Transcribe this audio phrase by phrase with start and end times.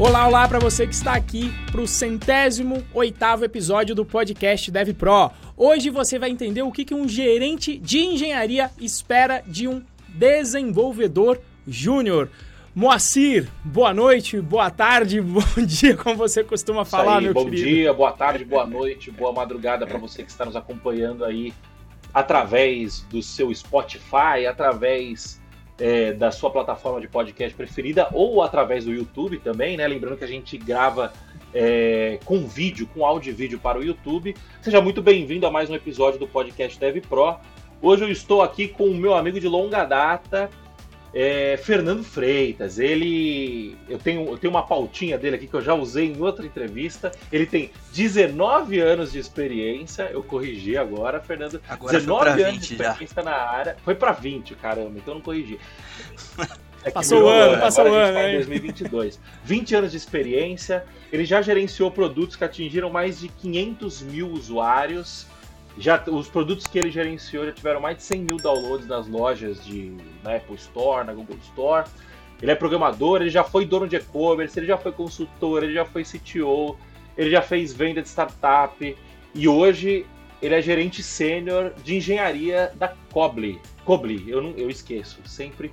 [0.00, 4.94] Olá, olá para você que está aqui para o centésimo oitavo episódio do podcast Dev
[4.94, 5.30] Pro.
[5.54, 11.38] Hoje você vai entender o que, que um gerente de engenharia espera de um desenvolvedor
[11.68, 12.30] júnior.
[12.74, 17.44] Moacir, boa noite, boa tarde, bom dia, como você costuma Isso falar, aí, meu bom
[17.44, 17.68] querido.
[17.68, 21.52] dia, boa tarde, boa noite, boa madrugada para você que está nos acompanhando aí
[22.14, 25.39] através do seu Spotify, através
[25.80, 29.88] é, da sua plataforma de podcast preferida ou através do YouTube também, né?
[29.88, 31.12] Lembrando que a gente grava
[31.54, 34.36] é, com vídeo, com áudio e vídeo para o YouTube.
[34.60, 37.36] Seja muito bem-vindo a mais um episódio do podcast Dev Pro.
[37.82, 40.50] Hoje eu estou aqui com o meu amigo de longa data,
[41.12, 42.78] é, Fernando Freitas.
[42.78, 43.76] Ele.
[43.88, 47.10] Eu tenho, eu tenho uma pautinha dele aqui que eu já usei em outra entrevista.
[47.32, 50.10] Ele tem 19 anos de experiência.
[50.12, 51.60] Eu corrigi agora, Fernando.
[51.68, 52.90] Agora 19 foi pra anos 20 de já.
[52.90, 53.76] experiência na área.
[53.84, 55.58] Foi pra 20, caramba, então eu não corrigi.
[56.82, 58.36] É Passou o ano, agora passou a o gente ano, tá em hein?
[58.36, 59.20] 2022.
[59.44, 60.84] 20 anos de experiência.
[61.12, 65.26] Ele já gerenciou produtos que atingiram mais de 500 mil usuários.
[65.80, 69.64] Já, os produtos que ele gerenciou já tiveram mais de 100 mil downloads nas lojas
[69.64, 71.88] de, na Apple Store, na Google Store.
[72.40, 75.86] Ele é programador, ele já foi dono de e-commerce, ele já foi consultor, ele já
[75.86, 76.76] foi CTO,
[77.16, 78.96] ele já fez venda de startup
[79.34, 80.04] e hoje
[80.42, 83.58] ele é gerente sênior de engenharia da Cobly.
[83.84, 85.72] Cobly, eu, não, eu esqueço, sempre.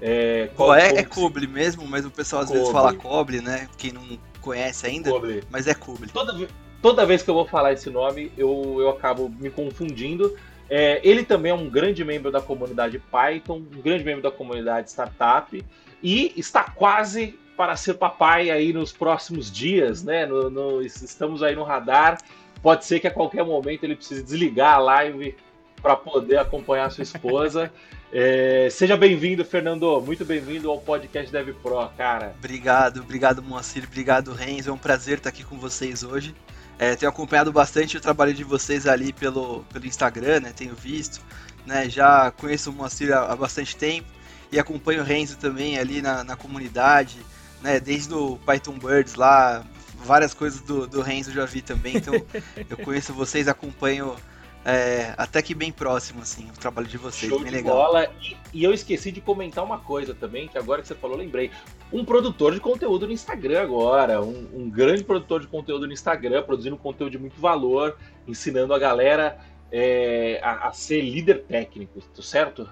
[0.00, 2.80] É, Pô, é, é Coble mesmo, mas o pessoal às vezes Coble.
[2.80, 3.68] fala Coble, né?
[3.78, 4.02] Quem não
[4.40, 5.10] conhece ainda,
[5.48, 6.08] mas é Coble.
[6.10, 6.48] Toda,
[6.84, 10.36] toda vez que eu vou falar esse nome, eu, eu acabo me confundindo.
[10.68, 14.90] É, ele também é um grande membro da comunidade Python, um grande membro da comunidade
[14.90, 15.64] Startup,
[16.02, 20.26] e está quase para ser papai aí nos próximos dias, né?
[20.26, 22.18] No- no- estamos aí no radar.
[22.62, 25.34] Pode ser que a qualquer momento ele precise desligar a live
[25.80, 27.72] para poder acompanhar a sua esposa.
[28.16, 30.00] É, seja bem-vindo, Fernando.
[30.00, 32.32] Muito bem-vindo ao podcast Dev Pro, cara.
[32.38, 34.70] Obrigado, obrigado Moacir, obrigado Renzo.
[34.70, 36.32] É um prazer estar aqui com vocês hoje.
[36.78, 40.52] É, tenho acompanhado bastante o trabalho de vocês ali pelo, pelo Instagram, né?
[40.54, 41.20] Tenho visto,
[41.64, 41.88] né?
[41.88, 44.08] Já conheço o Moacir há, há bastante tempo
[44.50, 47.18] e acompanho o Renzo também ali na, na comunidade,
[47.62, 47.78] né?
[47.78, 49.64] Desde o Python Birds lá,
[50.04, 51.96] várias coisas do, do Renzo eu já vi também.
[51.96, 52.14] Então
[52.68, 54.16] eu conheço vocês, acompanho
[54.64, 57.28] é, até que bem próximo, assim, o trabalho de vocês.
[57.30, 57.76] Show bem de legal.
[57.76, 58.10] bola.
[58.22, 61.50] E, e eu esqueci de comentar uma coisa também, que agora que você falou, lembrei.
[61.92, 64.22] Um produtor de conteúdo no Instagram agora.
[64.22, 68.78] Um, um grande produtor de conteúdo no Instagram, produzindo conteúdo de muito valor, ensinando a
[68.78, 69.38] galera
[69.70, 72.68] é, a, a ser líder técnico, tá certo?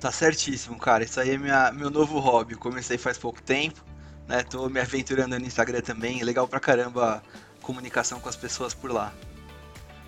[0.00, 1.04] Tá certíssimo, cara.
[1.04, 2.56] Isso aí é minha, meu novo hobby.
[2.56, 3.84] Comecei faz pouco tempo,
[4.26, 4.42] né?
[4.42, 6.20] Tô me aventurando no Instagram também.
[6.20, 9.12] É legal pra caramba a comunicação com as pessoas por lá.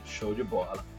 [0.04, 0.91] Show de bola.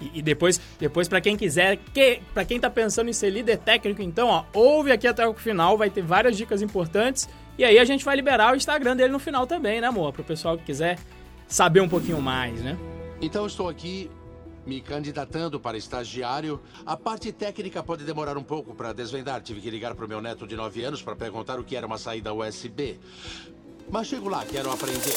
[0.00, 3.58] E, e depois, depois para quem quiser, que, para quem tá pensando em ser líder
[3.58, 7.28] técnico, então, ó, ouve aqui até o final, vai ter várias dicas importantes.
[7.58, 10.12] E aí a gente vai liberar o Instagram dele no final também, né, amor?
[10.12, 10.98] Pro pessoal que quiser
[11.48, 12.76] saber um pouquinho mais, né?
[13.20, 14.10] Então estou aqui
[14.66, 16.60] me candidatando para estagiário.
[16.84, 19.40] A parte técnica pode demorar um pouco para desvendar.
[19.40, 21.86] Tive que ligar para o meu neto de 9 anos para perguntar o que era
[21.86, 22.98] uma saída USB.
[23.88, 25.14] Mas chego lá, quero aprender.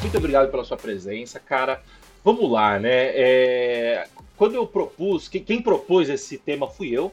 [0.00, 1.82] Muito obrigado pela sua presença, cara.
[2.26, 3.12] Vamos lá, né?
[3.14, 7.12] É, quando eu propus, que- quem propôs esse tema fui eu.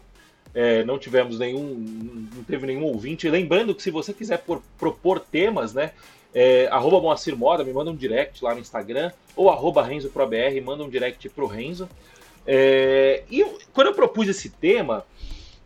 [0.55, 3.29] É, não tivemos nenhum, não teve nenhum ouvinte.
[3.29, 5.91] Lembrando que se você quiser por- propor temas, né?
[6.33, 10.83] É, arroba Moacir Moda, me manda um direct lá no Instagram, ou arroba RenzoProBR, manda
[10.83, 11.87] um direct pro Renzo.
[12.43, 15.05] É, e eu- quando eu propus esse tema,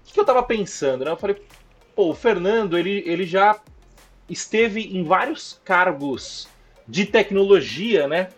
[0.04, 1.12] o que, que eu tava pensando, né?
[1.12, 1.38] Eu falei,
[1.96, 3.58] pô, o Fernando, ele, ele já
[4.30, 6.50] esteve em vários cargos
[6.86, 8.30] de tecnologia, né?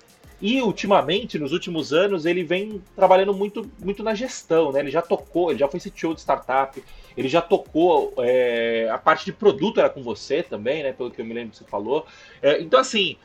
[0.42, 4.80] E ultimamente, nos últimos anos, ele vem trabalhando muito, muito na gestão, né?
[4.80, 6.82] Ele já tocou, ele já foi CTO de startup,
[7.18, 10.94] ele já tocou é, a parte de produto era com você também, né?
[10.94, 12.06] Pelo que eu me lembro que você falou.
[12.42, 13.18] É, então, assim,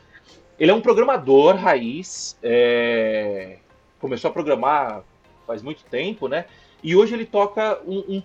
[0.59, 3.59] ele é um programador raiz, é,
[3.99, 5.03] começou a programar
[5.45, 6.45] faz muito tempo, né?
[6.83, 8.21] E hoje ele toca um, um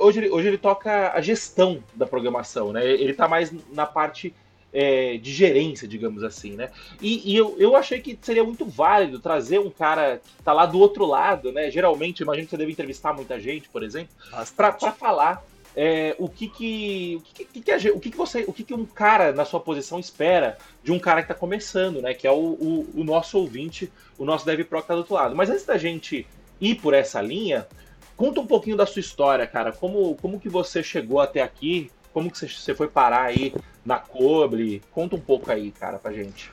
[0.00, 2.86] hoje, hoje ele toca a gestão da programação, né?
[2.86, 4.34] Ele tá mais na parte
[4.72, 6.70] é, de gerência, digamos assim, né?
[7.00, 10.66] E, e eu, eu achei que seria muito válido trazer um cara que tá lá
[10.66, 11.70] do outro lado, né?
[11.70, 14.14] Geralmente, imagino que você deve entrevistar muita gente, por exemplo,
[14.56, 15.44] para falar
[15.76, 18.64] é, o que que o que, que, que a o que, que você o que,
[18.64, 22.14] que um cara na sua posição espera de um cara que está começando, né?
[22.14, 25.14] Que é o, o, o nosso ouvinte, o nosso Dev Pro que tá do outro
[25.14, 25.36] lado.
[25.36, 26.26] Mas antes da gente
[26.60, 27.66] ir por essa linha,
[28.16, 29.70] conta um pouquinho da sua história, cara.
[29.70, 31.90] Como como que você chegou até aqui?
[32.12, 34.82] Como que você, foi parar aí na Cobre?
[34.92, 36.50] Conta um pouco aí, cara, pra gente.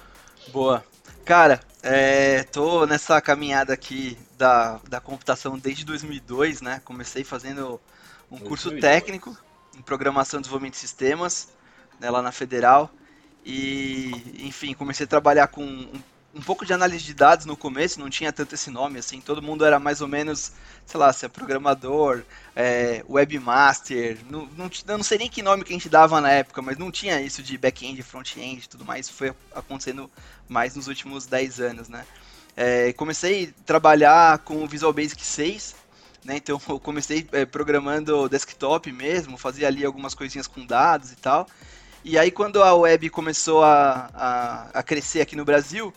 [0.50, 0.84] Boa.
[1.24, 6.82] Cara, é, tô nessa caminhada aqui da, da computação desde 2002, né?
[6.86, 7.80] Comecei fazendo
[8.32, 8.82] um curso 2002.
[8.82, 9.38] técnico
[9.76, 11.50] em programação e desenvolvimento de sistemas.
[12.00, 12.92] né, lá na Federal.
[13.46, 16.02] E, enfim, comecei a trabalhar com um,
[16.36, 19.42] um, pouco de análise de dados no começo, não tinha tanto esse nome, assim, todo
[19.42, 20.52] mundo era mais ou menos,
[20.86, 22.22] sei lá, se é programador,
[22.56, 26.62] é, webmaster, não, não, não sei nem que nome que a gente dava na época,
[26.62, 30.10] mas não tinha isso de back-end, front-end e tudo mais, foi acontecendo
[30.48, 32.06] mais nos últimos 10 anos, né.
[32.58, 35.76] É, comecei a trabalhar com o Visual Basic 6,
[36.24, 41.16] né, então eu comecei é, programando desktop mesmo, fazia ali algumas coisinhas com dados e
[41.16, 41.48] tal,
[42.08, 45.92] e aí, quando a web começou a, a, a crescer aqui no Brasil,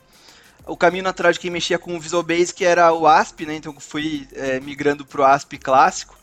[0.68, 3.56] o caminho natural de quem mexia com o Visual Basic era o ASP, né?
[3.56, 6.16] Então fui é, migrando para o ASP clássico.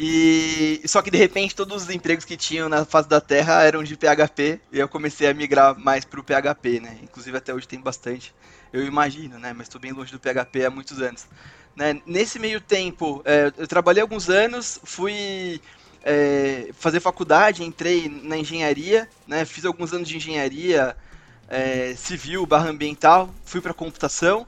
[0.00, 3.82] E só que de repente todos os empregos que tinham na face da Terra eram
[3.82, 6.98] de PHP e eu comecei a migrar mais para o PHP, né?
[7.02, 8.34] Inclusive até hoje tem bastante,
[8.72, 9.52] eu imagino, né?
[9.52, 11.26] Mas estou bem longe do PHP há muitos anos.
[11.74, 12.00] Né?
[12.06, 15.60] Nesse meio tempo, é, eu trabalhei alguns anos, fui
[16.02, 20.96] é, fazer faculdade, entrei na engenharia, né, fiz alguns anos de engenharia
[21.48, 24.46] é, civil barra ambiental, fui para computação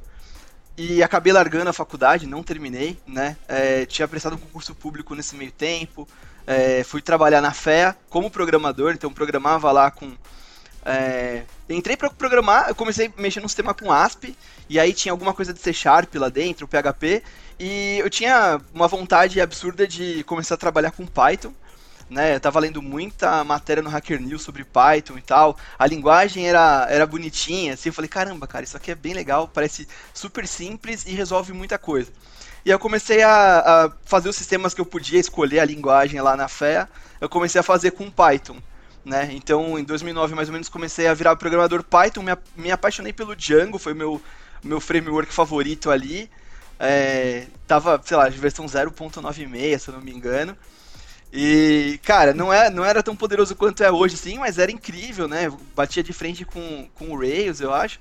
[0.77, 5.35] e acabei largando a faculdade, não terminei, né, é, tinha prestado um concurso público nesse
[5.37, 6.07] meio tempo,
[6.47, 10.13] é, fui trabalhar na FEA como programador, então programava lá com
[10.85, 14.35] é, entrei para programar, eu comecei mexer no sistema com ASP,
[14.69, 17.23] e aí tinha alguma coisa de C Sharp lá dentro, PHP,
[17.59, 21.53] e eu tinha uma vontade absurda de começar a trabalhar com Python.
[22.11, 25.57] Né, eu tava lendo muita matéria no Hacker News sobre Python e tal.
[25.79, 29.47] A linguagem era, era bonitinha, assim, eu falei, caramba, cara, isso aqui é bem legal,
[29.47, 32.11] parece super simples e resolve muita coisa.
[32.65, 36.37] E eu comecei a, a fazer os sistemas que eu podia escolher a linguagem lá
[36.37, 36.89] na FEA,
[37.21, 38.57] eu comecei a fazer com Python.
[39.05, 39.31] Né?
[39.33, 43.37] Então, em 2009, mais ou menos, comecei a virar programador Python, me, me apaixonei pelo
[43.37, 44.21] Django, foi meu
[44.63, 46.31] meu framework favorito ali.
[46.79, 50.57] É, tava, sei lá, versão 0.96, se eu não me engano.
[51.33, 55.29] E, cara, não, é, não era tão poderoso quanto é hoje, sim, mas era incrível,
[55.29, 55.51] né?
[55.77, 58.01] Batia de frente com, com o Rails, eu acho.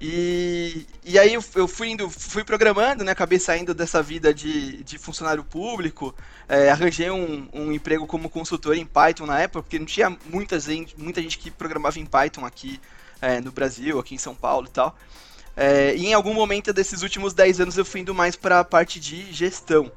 [0.00, 3.12] E, e aí eu, fui indo, fui programando, né?
[3.12, 6.14] Acabei saindo dessa vida de, de funcionário público.
[6.48, 10.58] É, arranjei um, um emprego como consultor em Python na época, porque não tinha muita
[10.58, 12.80] gente, muita gente que programava em Python aqui
[13.20, 14.96] é, no Brasil, aqui em São Paulo e tal.
[15.56, 18.64] É, e em algum momento desses últimos 10 anos eu fui indo mais para a
[18.64, 19.90] parte de gestão,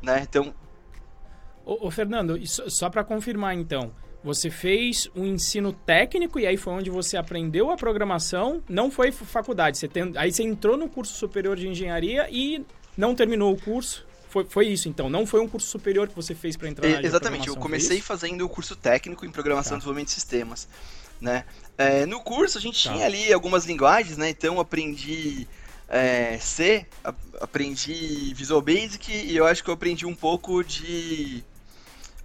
[0.00, 0.26] né?
[0.28, 0.54] Então...
[1.64, 3.92] Ô, ô Fernando, só para confirmar então,
[4.22, 9.10] você fez um ensino técnico e aí foi onde você aprendeu a programação, não foi
[9.10, 12.64] faculdade, você tem, aí você entrou no curso superior de engenharia e
[12.96, 14.06] não terminou o curso?
[14.28, 15.10] Foi, foi isso, então.
[15.10, 17.48] Não foi um curso superior que você fez para entrar na Exatamente.
[17.48, 19.76] Eu comecei fazendo o curso técnico em programação tá.
[19.76, 20.66] e desenvolvimento de sistemas,
[21.20, 21.44] né?
[21.76, 22.94] É, no curso a gente tá.
[22.94, 24.30] tinha ali algumas linguagens, né?
[24.30, 25.46] Então aprendi
[25.86, 26.86] é, C,
[27.38, 31.44] aprendi Visual Basic e eu acho que eu aprendi um pouco de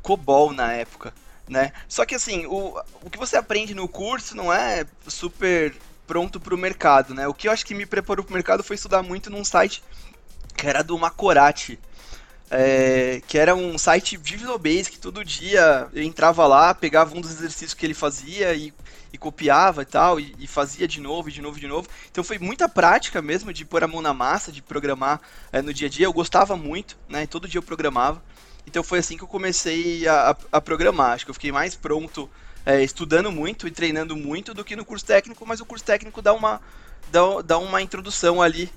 [0.07, 1.13] COBOL na época,
[1.49, 1.73] né?
[1.89, 5.75] Só que assim, o, o que você aprende no curso não é super
[6.07, 7.27] pronto para o mercado, né?
[7.27, 9.83] O que eu acho que me preparou para o mercado foi estudar muito num site
[10.55, 11.77] que era do Macorati,
[12.49, 17.31] é, que era um site Visual Basic, todo dia eu entrava lá, pegava um dos
[17.31, 18.73] exercícios que ele fazia e
[19.11, 21.87] e copiava e tal, e, e, fazia de novo, de novo, de novo.
[22.11, 25.21] Então foi muita prática mesmo de pôr a mão na massa, de programar
[25.51, 26.05] é, no dia a dia.
[26.05, 27.25] Eu gostava muito, né?
[27.25, 28.21] Todo dia eu programava.
[28.67, 31.13] Então foi assim que eu comecei a, a, a programar.
[31.13, 32.29] Acho que eu fiquei mais pronto
[32.65, 36.21] é, estudando muito e treinando muito do que no curso técnico, mas o curso técnico
[36.21, 36.61] dá uma,
[37.09, 38.69] dá, dá uma introdução ali.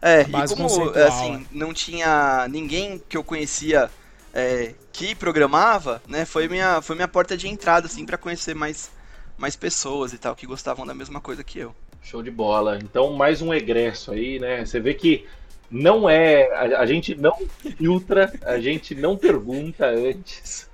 [0.00, 1.46] É, e como assim, é.
[1.50, 3.90] não tinha ninguém que eu conhecia
[4.32, 6.24] é, que programava, né?
[6.24, 8.92] Foi minha, foi minha porta de entrada, assim, para conhecer mais
[9.36, 11.74] mais pessoas e tal que gostavam da mesma coisa que eu.
[12.02, 12.78] Show de bola.
[12.78, 14.64] Então, mais um egresso aí, né?
[14.64, 15.26] Você vê que
[15.70, 16.50] não é.
[16.52, 17.36] A, a gente não
[17.76, 20.72] filtra, a gente não pergunta antes.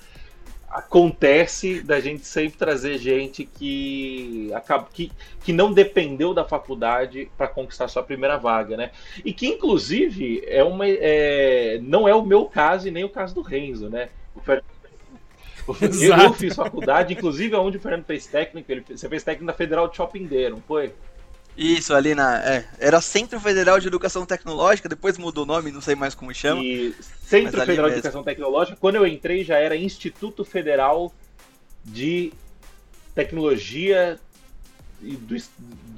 [0.69, 5.11] Acontece da gente sempre trazer gente que, acaba, que,
[5.43, 8.93] que não dependeu da faculdade para conquistar sua primeira vaga, né?
[9.25, 13.35] E que, inclusive, é uma, é, não é o meu caso e nem o caso
[13.35, 14.11] do Renzo, né?
[14.33, 14.41] O
[16.01, 19.53] eu, eu, fiz faculdade, inclusive onde o Fernando fez técnico, ele, você fez técnico na
[19.53, 20.93] Federal de Shopping D, não foi?
[21.57, 22.39] Isso, ali na.
[22.43, 26.33] É, era Centro Federal de Educação Tecnológica, depois mudou o nome, não sei mais como
[26.35, 26.63] chama.
[26.63, 31.13] E Centro Federal de Educação Tecnológica, quando eu entrei já era Instituto Federal
[31.85, 32.33] de
[33.15, 34.19] Tecnologia
[35.01, 35.37] do, do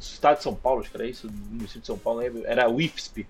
[0.01, 2.81] Estado de São Paulo, acho que era isso, do município de São Paulo, era o
[2.81, 3.27] IFSP.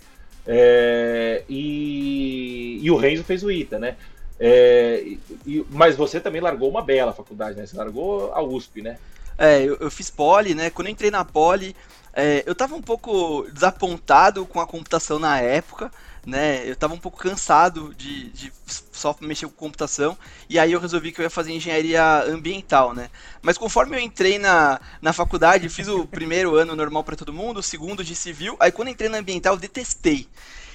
[0.47, 3.97] É, e, e o Renzo fez o ITA, né?
[4.39, 5.05] É,
[5.47, 7.67] e, mas você também largou uma bela faculdade, né?
[7.67, 8.99] Você largou a USP, né?
[9.39, 10.69] É, eu, eu fiz poli, né?
[10.69, 11.77] Quando eu entrei na poli,
[12.15, 15.91] é, eu tava um pouco desapontado com a computação na época,
[16.25, 16.69] né?
[16.69, 20.17] Eu tava um pouco cansado de, de só mexer com computação,
[20.49, 23.11] e aí eu resolvi que eu ia fazer engenharia ambiental, né?
[23.41, 27.59] Mas conforme eu entrei na, na faculdade, fiz o primeiro ano normal para todo mundo,
[27.59, 30.29] o segundo de civil, aí quando entrei na ambiental eu detestei.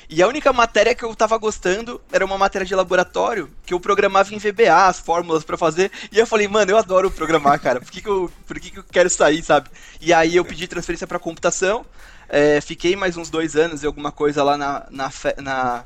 [0.09, 3.79] E a única matéria que eu tava gostando era uma matéria de laboratório que eu
[3.79, 5.91] programava em VBA, as fórmulas para fazer.
[6.11, 7.81] E eu falei, mano, eu adoro programar, cara.
[7.81, 9.69] Por que, que, eu, por que, que eu quero sair, sabe?
[9.99, 11.85] E aí eu pedi transferência para computação.
[12.29, 15.85] É, fiquei mais uns dois anos e alguma coisa lá na, na, na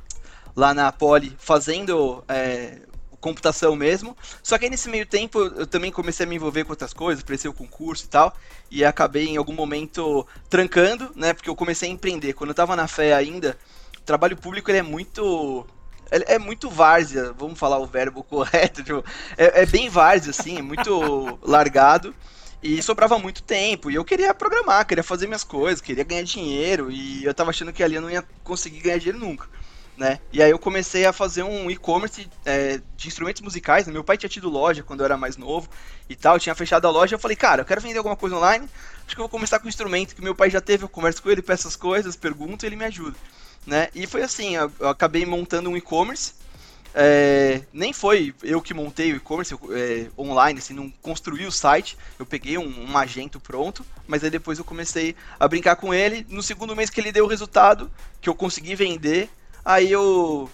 [0.55, 2.79] lá na Poli fazendo é,
[3.19, 4.15] computação mesmo.
[4.43, 7.23] Só que aí nesse meio tempo eu também comecei a me envolver com outras coisas,
[7.23, 8.35] prestei o concurso e tal,
[8.69, 11.33] e acabei em algum momento trancando, né?
[11.33, 12.33] Porque eu comecei a empreender.
[12.33, 13.57] Quando eu tava na fé ainda,
[14.01, 15.65] o trabalho público ele é muito
[16.11, 19.03] é, muito várzea, vamos falar o verbo correto, tipo,
[19.37, 22.13] é, é, bem várzea, assim, é muito largado.
[22.63, 26.91] E sobrava muito tempo, e eu queria programar, queria fazer minhas coisas, queria ganhar dinheiro,
[26.91, 29.47] e eu tava achando que ali eu não ia conseguir ganhar dinheiro nunca.
[29.97, 30.19] Né?
[30.31, 33.87] E aí eu comecei a fazer um e-commerce é, de instrumentos musicais.
[33.87, 33.93] Né?
[33.93, 35.67] Meu pai tinha tido loja quando eu era mais novo
[36.07, 37.15] e tal, tinha fechado a loja.
[37.15, 38.67] Eu falei, cara, eu quero vender alguma coisa online.
[39.05, 40.85] Acho que eu vou começar com um instrumento que meu pai já teve.
[40.85, 43.17] Eu converso com ele, peço as coisas, pergunto e ele me ajuda
[43.65, 43.89] né?
[43.93, 46.33] E foi assim, eu, eu acabei montando um e-commerce.
[46.93, 51.97] É, nem foi eu que montei o e-commerce é, online, assim, não construí o site.
[52.19, 56.25] Eu peguei um, um magento pronto, mas aí depois eu comecei a brincar com ele.
[56.29, 57.89] No segundo mês que ele deu o resultado,
[58.19, 59.29] que eu consegui vender,
[59.63, 60.49] aí eu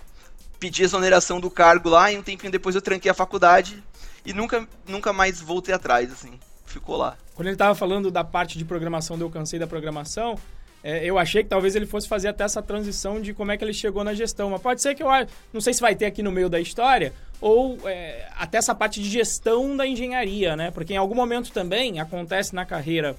[0.60, 3.84] pedi exoneração do cargo lá e um tempinho depois eu tranquei a faculdade
[4.26, 6.40] e nunca, nunca mais voltei atrás, assim.
[6.66, 7.18] Ficou lá.
[7.34, 10.38] Quando ele estava falando da parte de programação, eu cansei da programação,
[10.84, 13.64] é, eu achei que talvez ele fosse fazer até essa transição de como é que
[13.64, 14.50] ele chegou na gestão.
[14.50, 15.10] Mas pode ser que eu
[15.52, 19.02] não sei se vai ter aqui no meio da história ou é, até essa parte
[19.02, 20.72] de gestão da engenharia, né?
[20.72, 23.16] Porque em algum momento também acontece na carreira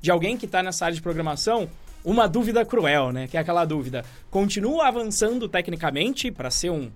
[0.00, 1.68] de alguém que está nessa área de programação
[2.04, 3.28] uma dúvida cruel, né?
[3.28, 6.90] Que é aquela dúvida: continua avançando tecnicamente para ser um,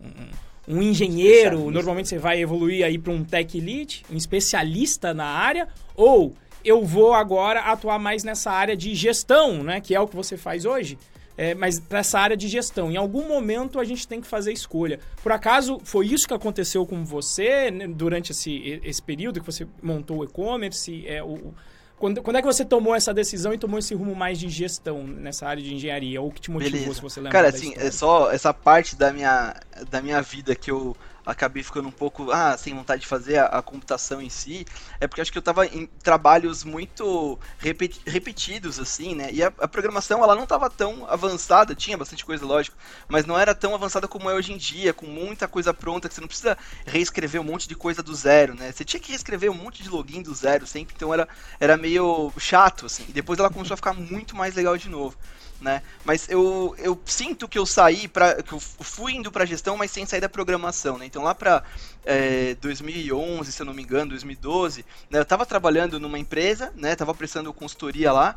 [0.00, 1.70] um, um engenheiro?
[1.70, 6.84] Normalmente você vai evoluir aí para um tech lead, um especialista na área, ou eu
[6.84, 9.80] vou agora atuar mais nessa área de gestão, né?
[9.80, 10.98] Que é o que você faz hoje.
[11.36, 12.90] É, mas para essa área de gestão.
[12.90, 15.00] Em algum momento a gente tem que fazer escolha.
[15.22, 19.66] Por acaso foi isso que aconteceu com você né, durante esse, esse período que você
[19.82, 21.06] montou o e-commerce?
[21.06, 21.54] É, o,
[21.98, 25.06] quando, quando é que você tomou essa decisão e tomou esse rumo mais de gestão
[25.06, 26.20] nessa área de engenharia?
[26.20, 26.94] Ou que te motivou, Beleza.
[26.94, 27.32] se você lembra?
[27.32, 29.54] Cara, assim, é só essa parte da minha,
[29.90, 33.46] da minha vida que eu acabei ficando um pouco ah, sem vontade de fazer a,
[33.46, 34.66] a computação em si,
[34.98, 39.30] é porque acho que eu estava em trabalhos muito repeti repetidos, assim, né?
[39.32, 42.76] E a, a, programação ela não estava tão avançada, tinha bastante coisa, lógico,
[43.08, 46.14] mas não era tão avançada como é hoje em dia, com muita coisa pronta, que
[46.14, 48.72] você não precisa reescrever um monte de coisa do zero, né?
[48.72, 52.32] Você tinha que reescrever um monte de login do zero sempre, então era, era meio
[52.38, 53.04] chato, assim.
[53.08, 55.16] E depois ela começou a ficar muito mais legal de novo
[55.60, 55.82] né?
[56.04, 59.90] Mas eu, eu sinto que eu saí para que eu fui indo para gestão, mas
[59.90, 61.06] sem sair da programação, né?
[61.06, 61.62] Então lá para
[62.04, 66.96] é, 2011, se eu não me engano, 2012, né, eu estava trabalhando numa empresa, né?
[66.96, 68.36] Tava prestando consultoria lá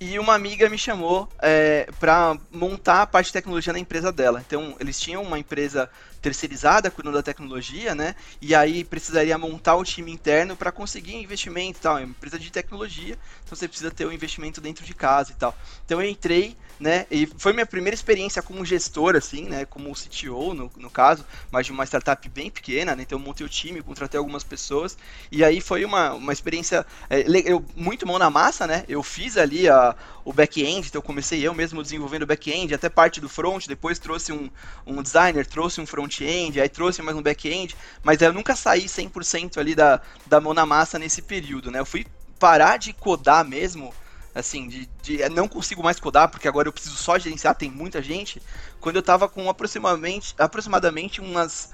[0.00, 4.42] e uma amiga me chamou é, para montar a parte de tecnologia na empresa dela.
[4.46, 8.14] Então, eles tinham uma empresa terceirizada cuidando da tecnologia, né?
[8.40, 11.98] E aí precisaria montar o time interno para conseguir investimento e tal.
[11.98, 15.32] É uma empresa de tecnologia, então você precisa ter o um investimento dentro de casa
[15.32, 15.56] e tal.
[15.84, 17.06] Então eu entrei, né?
[17.10, 19.64] E foi minha primeira experiência como gestor, assim, né?
[19.64, 23.02] Como CTO, no, no caso, mas de uma startup bem pequena, né?
[23.02, 24.96] Então eu montei o time, contratei algumas pessoas.
[25.30, 28.84] E aí foi uma, uma experiência é, eu, muito mão na massa, né?
[28.88, 29.94] Eu fiz ali a,
[30.24, 34.32] o back-end, então comecei eu mesmo desenvolvendo o back-end, até parte do front, depois trouxe
[34.32, 34.50] um,
[34.86, 39.58] um designer, trouxe um front-end, aí trouxe mais um back-end, mas eu nunca saí 100%
[39.58, 41.78] ali da, da mão na massa nesse período, né?
[41.78, 42.06] Eu fui
[42.38, 43.94] parar de codar mesmo,
[44.34, 48.02] assim, de, de não consigo mais codar, porque agora eu preciso só gerenciar, tem muita
[48.02, 48.42] gente,
[48.80, 51.70] quando eu tava com aproximadamente, aproximadamente umas,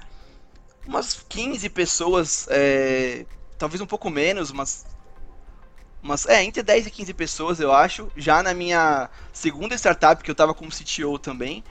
[0.87, 3.25] umas 15 pessoas, é,
[3.57, 4.85] talvez um pouco menos, umas
[6.05, 10.31] umas, é, entre 10 e 15 pessoas, eu acho, já na minha segunda startup, que
[10.31, 11.65] eu tava como CTO também.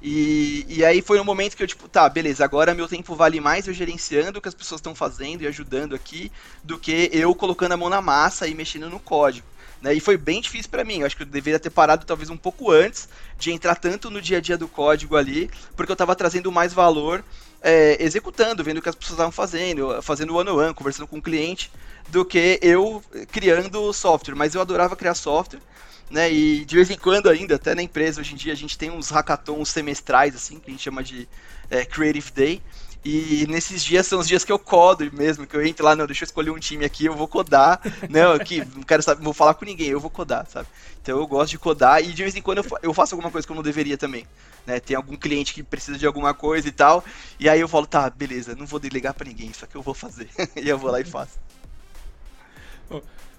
[0.00, 3.40] E, e aí foi um momento que eu, tipo, tá, beleza, agora meu tempo vale
[3.40, 6.30] mais eu gerenciando o que as pessoas estão fazendo e ajudando aqui,
[6.62, 9.46] do que eu colocando a mão na massa e mexendo no código.
[9.80, 9.94] Né?
[9.94, 11.00] E foi bem difícil para mim.
[11.00, 14.20] Eu acho que eu deveria ter parado talvez um pouco antes de entrar tanto no
[14.20, 17.24] dia a dia do código ali, porque eu estava trazendo mais valor
[17.62, 21.70] é, executando, vendo o que as pessoas estavam fazendo, fazendo one-on-one, conversando com o cliente,
[22.08, 24.34] do que eu criando software.
[24.34, 25.60] Mas eu adorava criar software.
[26.08, 28.78] Né, e de vez em quando ainda, até na empresa hoje em dia, a gente
[28.78, 31.28] tem uns hackathons semestrais, assim, que a gente chama de
[31.68, 32.62] é, Creative Day.
[33.08, 36.06] E nesses dias são os dias que eu codo mesmo, que eu entro lá, não,
[36.06, 37.80] deixa eu escolher um time aqui, eu vou codar.
[38.10, 40.66] não, aqui, não quero saber, vou falar com ninguém, eu vou codar, sabe?
[41.00, 43.52] Então eu gosto de codar e de vez em quando eu, faço alguma coisa que
[43.52, 44.26] eu não deveria também.
[44.66, 44.80] Né?
[44.80, 47.04] Tem algum cliente que precisa de alguma coisa e tal.
[47.38, 49.94] E aí eu falo, tá, beleza, não vou delegar para ninguém, isso aqui eu vou
[49.94, 50.28] fazer.
[50.56, 51.38] e eu vou lá e faço.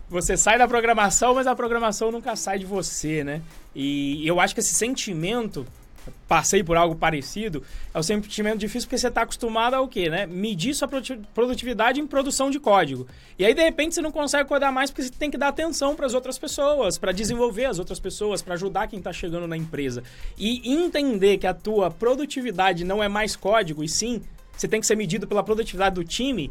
[0.09, 3.41] Você sai da programação, mas a programação nunca sai de você, né?
[3.75, 5.65] E eu acho que esse sentimento
[6.25, 7.61] passei por algo parecido,
[7.93, 10.25] é um sentimento difícil porque você está acostumado ao quê, né?
[10.25, 10.87] Medir sua
[11.33, 13.05] produtividade em produção de código.
[13.37, 15.95] E aí, de repente, você não consegue codar mais porque você tem que dar atenção
[15.95, 19.57] para as outras pessoas, para desenvolver as outras pessoas, para ajudar quem está chegando na
[19.57, 20.01] empresa.
[20.37, 24.21] E entender que a tua produtividade não é mais código, e sim,
[24.55, 26.49] você tem que ser medido pela produtividade do time,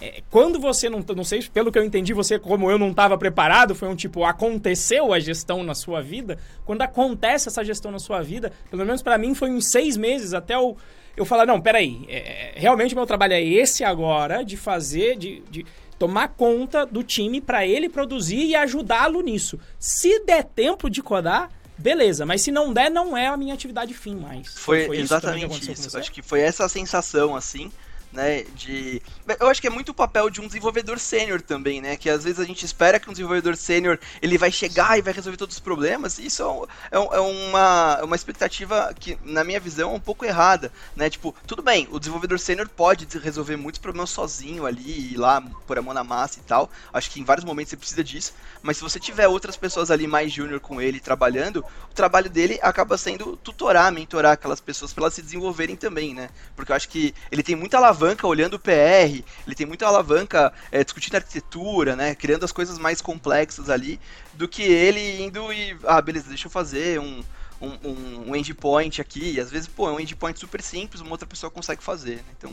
[0.00, 3.16] é, quando você não, não sei, pelo que eu entendi, você, como eu não estava
[3.16, 6.38] preparado, foi um tipo, aconteceu a gestão na sua vida.
[6.64, 10.34] Quando acontece essa gestão na sua vida, pelo menos para mim foi uns seis meses
[10.34, 10.76] até o,
[11.16, 15.64] eu falar, não, peraí, é, realmente meu trabalho é esse agora, de fazer, de, de
[15.98, 19.58] tomar conta do time para ele produzir e ajudá-lo nisso.
[19.78, 23.94] Se der tempo de codar, beleza, mas se não der, não é a minha atividade
[23.94, 24.48] fim mais.
[24.58, 25.86] Foi, foi exatamente isso.
[25.86, 25.98] isso.
[25.98, 27.72] Acho que foi essa sensação, assim
[28.12, 29.02] né, de...
[29.38, 32.24] Eu acho que é muito o papel de um desenvolvedor sênior também, né, que às
[32.24, 35.56] vezes a gente espera que um desenvolvedor sênior, ele vai chegar e vai resolver todos
[35.56, 36.42] os problemas, e isso
[36.90, 40.72] é, é, é uma, é uma expectativa que, na minha visão, é um pouco errada,
[40.94, 45.42] né, tipo, tudo bem, o desenvolvedor sênior pode resolver muitos problemas sozinho ali, ir lá,
[45.66, 48.32] pôr a mão na massa e tal, acho que em vários momentos você precisa disso,
[48.62, 52.58] mas se você tiver outras pessoas ali mais júnior com ele trabalhando, o trabalho dele
[52.62, 56.88] acaba sendo tutorar, mentorar aquelas pessoas para elas se desenvolverem também, né, porque eu acho
[56.88, 61.16] que ele tem muita alavanca alavanca olhando o PR, ele tem muita alavanca é, discutindo
[61.16, 62.14] arquitetura, né?
[62.14, 63.98] Criando as coisas mais complexas ali,
[64.34, 65.76] do que ele indo e.
[65.84, 67.22] Ah, beleza, deixa eu fazer um,
[67.60, 69.32] um, um, um endpoint aqui.
[69.32, 72.16] E às vezes, pô, é um endpoint super simples, uma outra pessoa consegue fazer.
[72.16, 72.34] Né?
[72.38, 72.52] Então,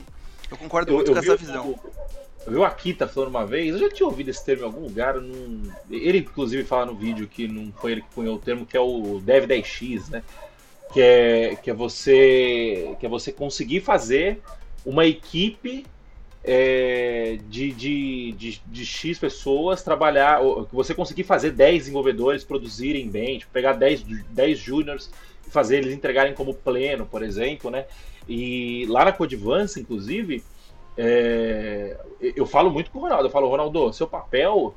[0.49, 1.79] eu concordo eu, muito eu com essa visão.
[2.45, 4.81] Eu vi o Akita falando uma vez, eu já tinha ouvido esse termo em algum
[4.81, 5.63] lugar, num...
[5.89, 8.81] ele inclusive fala no vídeo que não foi ele que cunhou o termo, que é
[8.81, 10.23] o Dev 10X, né?
[10.91, 14.41] Que é, que é você que é você conseguir fazer
[14.85, 15.85] uma equipe
[16.43, 23.09] é, de, de, de, de, X pessoas trabalhar, que você conseguir fazer 10 desenvolvedores produzirem
[23.09, 25.09] bem, tipo, pegar 10, 10 juniors
[25.47, 27.85] e fazer eles entregarem como pleno, por exemplo, né?
[28.27, 30.43] E lá na Codivance, inclusive,
[30.97, 34.75] é, eu falo muito com o Ronaldo, eu falo, Ronaldo, seu papel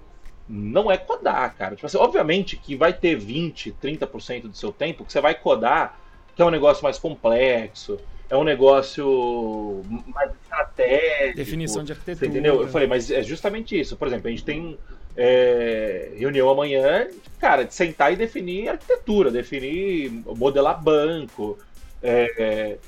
[0.48, 1.74] não é codar, cara.
[1.74, 5.98] Tipo assim, obviamente que vai ter 20, 30% do seu tempo que você vai codar,
[6.34, 11.36] que é um negócio mais complexo, é um negócio mais estratégico.
[11.36, 12.30] Definição de arquitetura.
[12.30, 12.62] entendeu?
[12.62, 13.96] Eu falei, mas é justamente isso.
[13.96, 14.76] Por exemplo, a gente tem
[15.16, 17.08] é, reunião amanhã,
[17.38, 21.58] cara, de sentar e definir arquitetura, definir, modelar banco.
[22.02, 22.78] É, é...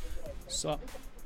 [0.49, 0.79] Só,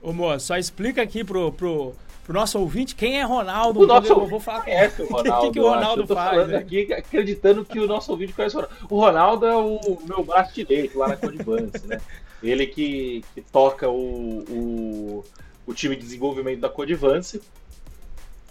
[0.03, 1.95] ô, Moa, só explica aqui pro, pro,
[2.25, 3.81] pro nosso ouvinte quem é Ronaldo.
[3.81, 5.31] O nosso eu vou falar conhece o Ronaldo.
[5.31, 6.31] O que, que, o Ronaldo eu tô faz?
[6.31, 6.59] Falando né?
[6.59, 8.87] aqui, acreditando que o nosso ouvinte conhece o Ronaldo.
[8.91, 11.99] O Ronaldo é o meu braço direito lá na Codivance, né?
[12.43, 15.25] Ele que, que toca o, o,
[15.67, 17.41] o, time de desenvolvimento da Codivance.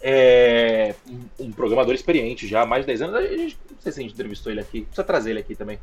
[0.04, 3.15] É um, um, programador experiente já há mais de 10 anos.
[3.15, 4.82] A gente, não sei se a gente entrevistou ele aqui.
[4.82, 5.77] Precisa trazer ele aqui também.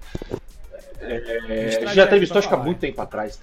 [1.00, 3.38] É, já entrevistou acho que há muito tempo atrás.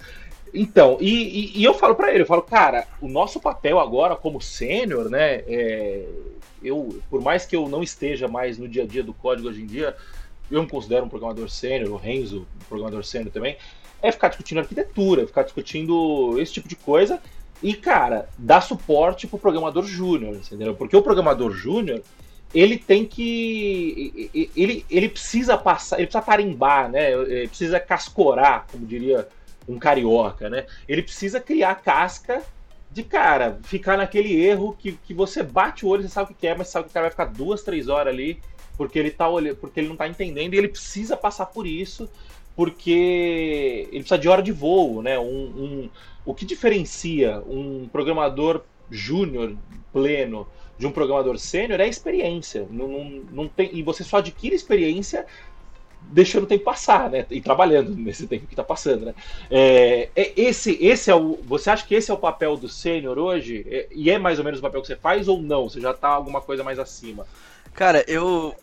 [0.52, 4.16] Então, e, e, e eu falo para ele, eu falo, cara, o nosso papel agora
[4.16, 5.42] como sênior, né?
[5.46, 6.06] É,
[6.62, 9.62] eu, por mais que eu não esteja mais no dia a dia do código hoje
[9.62, 9.96] em dia,
[10.50, 13.56] eu me considero um programador sênior, o Renzo, um programador sênior também
[14.02, 17.20] é ficar discutindo arquitetura, ficar discutindo esse tipo de coisa
[17.62, 20.74] e, cara, dar suporte pro programador júnior, entendeu?
[20.74, 22.02] Porque o programador júnior,
[22.54, 24.30] ele tem que.
[24.54, 27.12] Ele, ele precisa passar, ele precisa tarimbar, né?
[27.12, 29.26] Ele precisa cascorar, como diria
[29.68, 30.66] um carioca, né?
[30.86, 32.42] Ele precisa criar casca
[32.92, 36.46] de cara, ficar naquele erro que, que você bate o olho, você sabe o que
[36.46, 38.40] é, mas sabe que o cara vai ficar duas, três horas ali
[38.76, 42.08] porque ele tá olhando, porque ele não tá entendendo e ele precisa passar por isso
[42.56, 45.18] porque ele precisa de hora de voo, né?
[45.18, 45.90] Um, um
[46.24, 49.54] o que diferencia um programador júnior
[49.92, 52.66] pleno de um programador sênior é a experiência.
[52.70, 55.26] Não, não, não tem, e você só adquire experiência
[56.08, 57.26] deixando o tempo passar, né?
[57.30, 59.14] E trabalhando nesse tempo que está passando, né?
[59.50, 61.38] É, é, esse, esse é o.
[61.44, 63.66] Você acha que esse é o papel do sênior hoje?
[63.68, 65.68] É, e é mais ou menos o papel que você faz ou não?
[65.68, 67.26] Você já está alguma coisa mais acima?
[67.74, 68.54] Cara, eu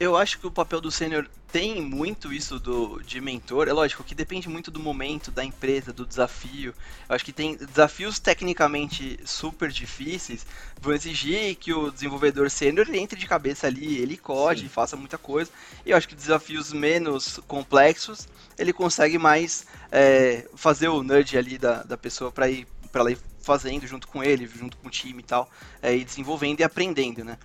[0.00, 3.68] eu acho que o papel do sênior tem muito isso do, de mentor.
[3.68, 6.72] É lógico que depende muito do momento, da empresa, do desafio.
[7.06, 10.46] Eu acho que tem desafios tecnicamente super difíceis,
[10.80, 14.68] vão exigir que o desenvolvedor sênior entre de cabeça ali, ele code, Sim.
[14.68, 15.50] faça muita coisa.
[15.84, 21.58] E eu acho que desafios menos complexos, ele consegue mais é, fazer o nudge ali
[21.58, 24.90] da, da pessoa para ir para ela ir fazendo junto com ele, junto com o
[24.90, 25.48] time e tal,
[25.80, 27.38] é, e desenvolvendo e aprendendo, né?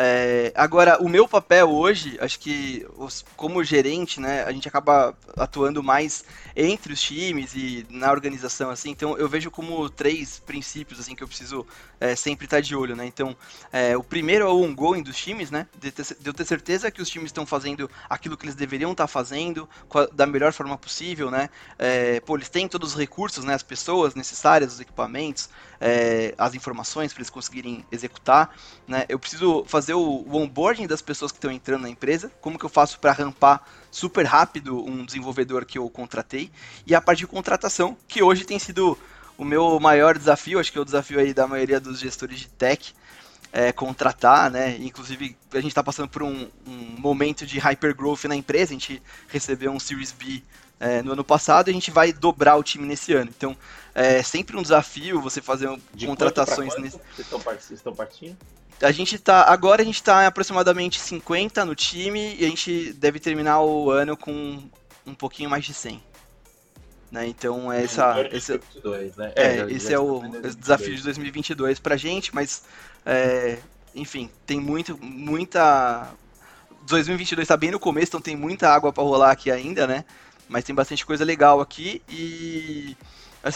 [0.00, 5.12] É, agora, o meu papel hoje, acho que os, como gerente, né, a gente acaba
[5.36, 11.00] atuando mais entre os times e na organização, assim, então eu vejo como três princípios,
[11.00, 11.66] assim, que eu preciso
[11.98, 13.36] é, sempre estar de olho, né, então
[13.72, 16.92] é, o primeiro é o ongoing dos times, né, de, ter, de eu ter certeza
[16.92, 19.68] que os times estão fazendo aquilo que eles deveriam estar fazendo
[20.12, 24.14] da melhor forma possível, né, é, pô, eles têm todos os recursos, né, as pessoas
[24.14, 25.48] necessárias, os equipamentos,
[25.80, 28.54] é, as informações para eles conseguirem executar,
[28.86, 32.58] né, eu preciso fazer o, o onboarding das pessoas que estão entrando na empresa, como
[32.58, 36.50] que eu faço para rampar super rápido um desenvolvedor que eu contratei,
[36.86, 38.98] e a parte de contratação, que hoje tem sido
[39.36, 42.48] o meu maior desafio, acho que é o desafio aí da maioria dos gestores de
[42.48, 42.92] tech,
[43.52, 44.76] é, contratar, né?
[44.78, 49.02] Inclusive, a gente está passando por um, um, momento de hypergrowth na empresa, a gente
[49.28, 50.42] recebeu um Series B
[50.80, 53.30] é, no ano passado e a gente vai dobrar o time nesse ano.
[53.36, 53.56] Então,
[53.94, 56.98] é sempre um desafio você fazer de contratações nesse.
[57.16, 57.26] Vocês
[57.72, 58.36] estão partindo?
[58.80, 59.42] A gente tá.
[59.42, 63.90] Agora a gente tá em aproximadamente 50 no time e a gente deve terminar o
[63.90, 64.62] ano com
[65.04, 66.00] um pouquinho mais de 100.
[67.10, 67.26] Né?
[67.26, 69.32] Então essa, esse, 2022, né?
[69.34, 70.22] é, é, esse é o
[70.58, 72.64] desafio de 2022 pra gente, mas
[73.04, 73.58] é,
[73.94, 76.10] enfim, tem muito, muita.
[76.82, 80.04] 2022 tá bem no começo, então tem muita água para rolar aqui ainda, né?
[80.48, 82.96] Mas tem bastante coisa legal aqui e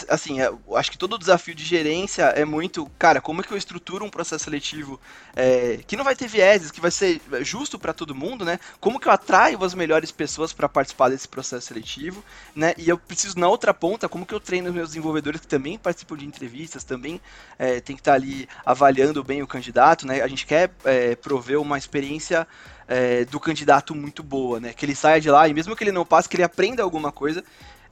[0.07, 3.51] assim, é, acho que todo o desafio de gerência é muito, cara, como é que
[3.51, 4.99] eu estruturo um processo seletivo
[5.35, 8.59] é, que não vai ter vieses, que vai ser justo para todo mundo, né?
[8.79, 12.23] Como que eu atraio as melhores pessoas para participar desse processo seletivo,
[12.55, 12.73] né?
[12.77, 15.77] E eu preciso na outra ponta, como que eu treino os meus desenvolvedores que também
[15.77, 17.19] participam de entrevistas, também
[17.59, 20.21] é, tem que estar tá ali avaliando bem o candidato, né?
[20.21, 22.47] A gente quer é, prover uma experiência
[22.87, 24.73] é, do candidato muito boa, né?
[24.73, 27.11] Que ele saia de lá e mesmo que ele não passe, que ele aprenda alguma
[27.11, 27.43] coisa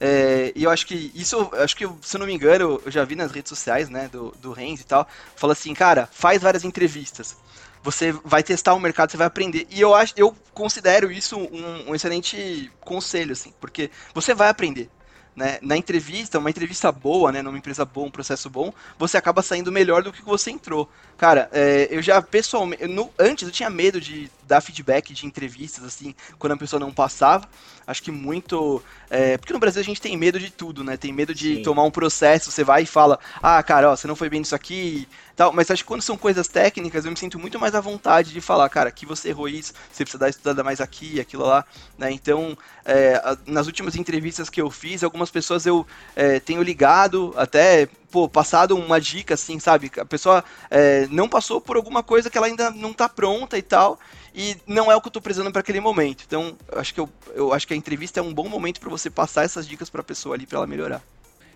[0.04, 3.04] é, e eu acho que isso, acho que, se eu não me engano, eu já
[3.04, 6.64] vi nas redes sociais, né, do, do Renz e tal, fala assim, cara, faz várias
[6.64, 7.36] entrevistas.
[7.84, 9.64] Você vai testar o mercado, você vai aprender.
[9.70, 14.90] E eu acho, eu considero isso um, um excelente conselho, assim, porque você vai aprender.
[15.34, 15.58] Né?
[15.62, 19.72] Na entrevista, uma entrevista boa, né, numa empresa boa, um processo bom, você acaba saindo
[19.72, 20.88] melhor do que você entrou.
[21.16, 25.84] Cara, é, eu já pessoalmente, no, antes eu tinha medo de dar feedback de entrevistas,
[25.84, 27.48] assim, quando a pessoa não passava.
[27.86, 28.82] Acho que muito.
[29.10, 30.96] É, porque no Brasil a gente tem medo de tudo, né?
[30.96, 31.62] Tem medo de Sim.
[31.62, 34.54] tomar um processo, você vai e fala, ah, cara, ó, você não foi bem nisso
[34.54, 35.06] aqui
[35.42, 35.52] tal.
[35.52, 38.40] Mas acho que quando são coisas técnicas, eu me sinto muito mais à vontade de
[38.40, 41.64] falar, cara, aqui você errou isso, você precisa dar estudada mais aqui, aquilo lá,
[41.98, 42.10] né?
[42.10, 47.88] Então, é, nas últimas entrevistas que eu fiz, algumas pessoas eu é, tenho ligado, até
[48.10, 49.90] pô, passado uma dica, assim, sabe?
[49.98, 53.62] A pessoa é, não passou por alguma coisa que ela ainda não tá pronta e
[53.62, 53.98] tal,
[54.34, 56.24] e não é o que eu tô precisando para aquele momento.
[56.26, 58.88] Então, eu acho que eu, eu acho que a entrevista é um bom momento para
[58.88, 61.02] você passar essas dicas para a pessoa ali para ela melhorar.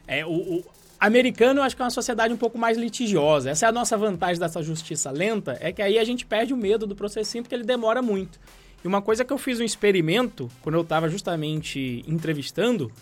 [0.06, 0.64] É, o, o,
[1.00, 3.50] americano eu acho que é uma sociedade um pouco mais litigiosa.
[3.50, 6.56] Essa é a nossa vantagem dessa justiça lenta, é que aí a gente perde o
[6.56, 8.38] medo do processinho porque ele demora muito.
[8.84, 12.92] E uma coisa que eu fiz um experimento, quando eu estava justamente entrevistando,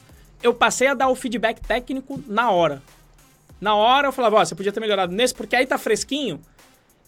[0.43, 2.83] eu passei a dar o feedback técnico na hora.
[3.61, 6.41] Na hora eu falava, ó, oh, você podia ter melhorado nesse, porque aí tá fresquinho.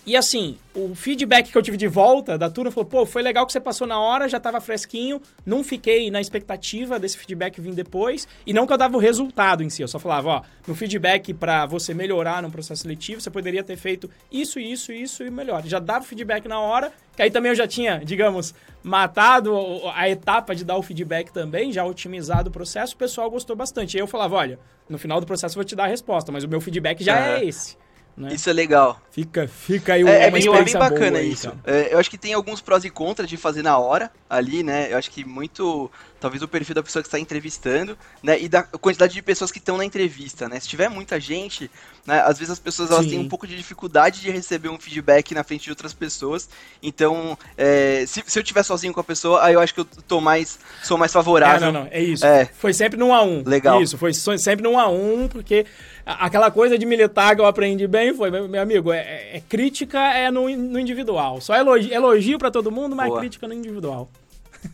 [0.06, 3.44] E assim, o feedback que eu tive de volta da turma falou: pô, foi legal
[3.44, 7.74] que você passou na hora, já tava fresquinho, não fiquei na expectativa desse feedback vir
[7.74, 8.28] depois.
[8.46, 11.34] E não que eu dava o resultado em si, eu só falava: ó, no feedback
[11.34, 15.66] para você melhorar no processo seletivo, você poderia ter feito isso, isso, isso e melhor.
[15.66, 19.52] Já dava o feedback na hora, que aí também eu já tinha, digamos, matado
[19.92, 23.94] a etapa de dar o feedback também, já otimizado o processo, o pessoal gostou bastante.
[23.94, 24.56] E aí eu falava: olha,
[24.88, 27.18] no final do processo eu vou te dar a resposta, mas o meu feedback já
[27.18, 27.76] é, é esse.
[28.16, 28.32] Né?
[28.32, 28.98] Isso é legal.
[29.10, 31.52] Fica, fica aí é, é, bem, é bem bacana isso.
[31.64, 34.90] É, eu acho que tem alguns prós e contras de fazer na hora ali, né?
[34.90, 38.40] Eu acho que muito, talvez o perfil da pessoa que está entrevistando, né?
[38.40, 40.58] E da quantidade de pessoas que estão na entrevista, né?
[40.58, 41.70] Se tiver muita gente,
[42.06, 42.22] né?
[42.22, 45.44] Às vezes as pessoas elas têm um pouco de dificuldade de receber um feedback na
[45.44, 46.48] frente de outras pessoas.
[46.82, 49.84] Então, é, se, se eu estiver sozinho com a pessoa, aí eu acho que eu
[49.84, 51.68] tô mais, sou mais favorável.
[51.68, 52.24] É, não, não, é isso.
[52.24, 52.46] É.
[52.46, 53.42] Foi sempre no a um.
[53.46, 53.82] Legal.
[53.82, 55.66] Isso, foi sempre no a um, porque
[56.06, 60.30] aquela coisa de militar que eu aprendi bem foi, meu amigo, é, é crítica é
[60.30, 61.40] no, no, individual.
[61.40, 63.20] Só elogio, elogio para todo mundo, mas Boa.
[63.20, 64.08] crítica no individual.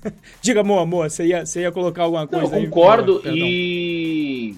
[0.42, 3.32] Diga, amor, amor, você ia, você ia colocar alguma coisa Não, eu concordo aí?
[3.34, 4.56] e...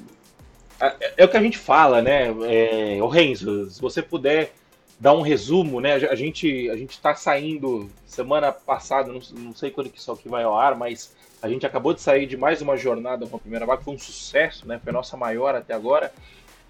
[0.81, 2.27] É, é, o que a gente fala, né?
[2.43, 4.53] É, o Renzo, se você puder
[4.99, 5.95] dar um resumo, né?
[5.95, 10.29] A gente a gente está saindo semana passada, não, não sei quando que isso aqui
[10.29, 13.39] vai ao ar, mas a gente acabou de sair de mais uma jornada com a
[13.39, 14.81] primeira vaga, foi um sucesso, né?
[14.83, 16.13] Foi a nossa maior até agora.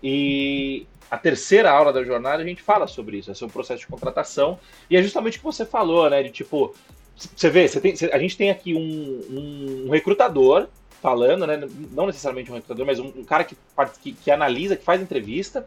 [0.06, 3.80] E a terceira aula da jornada a gente fala sobre isso, é sobre o processo
[3.80, 4.60] de contratação.
[4.90, 6.22] E é justamente o que você falou, né?
[6.22, 6.74] De tipo,
[7.16, 10.68] você vê, tem, a gente tem aqui um, um, recrutador
[11.00, 11.58] falando, né?
[11.90, 13.56] Não necessariamente um recrutador, mas um, um cara que,
[14.02, 15.66] que, que, analisa, que faz entrevista.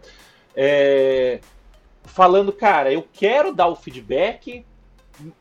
[0.56, 1.40] é,
[2.04, 4.64] falando, cara, eu quero dar o feedback,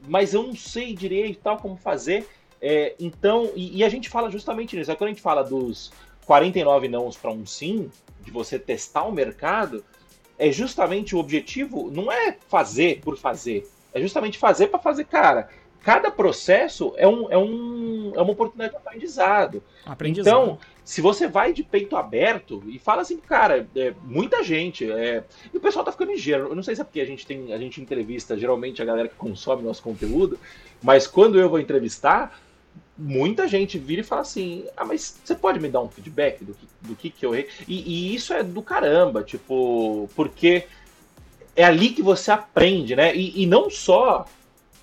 [0.08, 2.26] mas eu não sei direito tal como fazer.
[2.62, 4.90] É, então, e, e, a gente fala justamente nisso.
[4.90, 5.92] É quando a gente fala dos
[6.24, 7.90] 49 nãos para um sim,
[8.26, 9.82] de você testar o mercado,
[10.38, 15.48] é justamente o objetivo, não é fazer por fazer, é justamente fazer para fazer, cara.
[15.82, 19.62] Cada processo é, um, é, um, é uma oportunidade de aprendizado.
[19.84, 20.26] aprendizado.
[20.26, 25.22] Então, se você vai de peito aberto e fala assim, cara, é, muita gente, é,
[25.54, 26.48] e o pessoal tá ficando ligeiro.
[26.48, 29.08] Eu não sei se é porque a gente tem, a gente entrevista geralmente a galera
[29.08, 30.40] que consome nosso conteúdo,
[30.82, 32.36] mas quando eu vou entrevistar,
[32.96, 36.54] muita gente vira e fala assim: Ah, mas você pode me dar um feedback do
[36.54, 37.34] que, do que, que eu?
[37.34, 40.66] E, e, isso é do caramba, tipo, porque
[41.54, 43.14] é ali que você aprende, né?
[43.14, 44.26] E, e não só.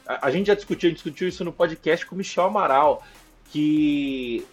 [0.05, 3.03] A, a, gente já discutiu, discutiu isso no podcast com o Michel Amaral,
[3.49, 4.45] que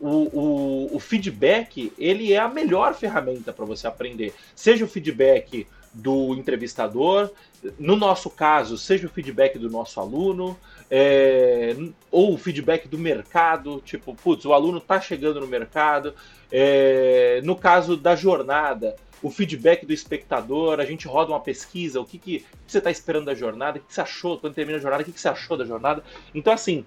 [0.00, 4.34] o, o, o feedback ele é a melhor ferramenta para você aprender.
[4.54, 7.30] Seja o feedback do entrevistador,
[7.78, 10.58] no nosso caso, seja o feedback do nosso aluno,
[10.90, 11.76] é,
[12.10, 16.14] ou o feedback do mercado, tipo, putz, o aluno está chegando no mercado.
[16.50, 22.04] É, no caso da jornada, o feedback do espectador, a gente roda uma pesquisa, o
[22.04, 25.02] que, que, você está esperando da jornada, o que, você achou quando termina a jornada,
[25.02, 26.02] o que, que você achou da jornada.
[26.34, 26.84] Então, assim,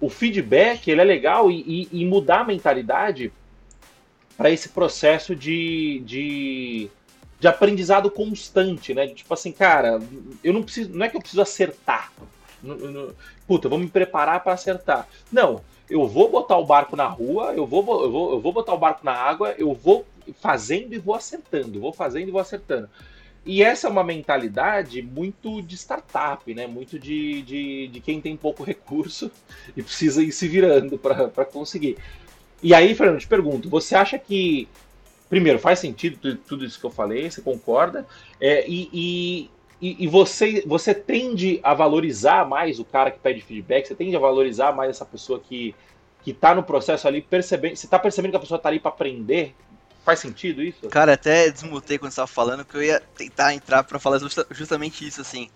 [0.00, 3.32] o feedback ele é legal e, e, e mudar a mentalidade
[4.36, 6.88] para esse processo de, de,
[7.38, 9.06] de aprendizado constante, né?
[9.08, 10.00] Tipo assim, cara,
[10.42, 12.12] eu não preciso, não é que eu preciso acertar,
[13.46, 15.08] puta, vou me preparar para acertar.
[15.30, 18.74] Não, eu vou botar o barco na rua, eu vou, eu, vou, eu vou botar
[18.74, 20.04] o barco na água, eu vou
[20.40, 22.88] fazendo e vou acertando, vou fazendo e vou acertando.
[23.46, 26.66] E essa é uma mentalidade muito de startup, né?
[26.66, 29.30] Muito de, de, de quem tem pouco recurso
[29.74, 31.96] e precisa ir se virando para conseguir.
[32.62, 34.68] E aí, Fernando, te pergunto, você acha que,
[35.28, 38.06] primeiro, faz sentido tudo, isso que eu falei, você concorda?
[38.40, 43.86] É, e, e, e, você, você tende a valorizar mais o cara que pede feedback,
[43.86, 45.74] você tende a valorizar mais essa pessoa que,
[46.22, 47.76] que tá no processo ali, percebendo.
[47.76, 49.54] Você tá percebendo que a pessoa tá ali para aprender?
[50.04, 50.88] Faz sentido isso?
[50.88, 54.46] Cara, até desmutei quando você tava falando que eu ia tentar entrar para falar justa,
[54.50, 55.50] justamente isso, assim.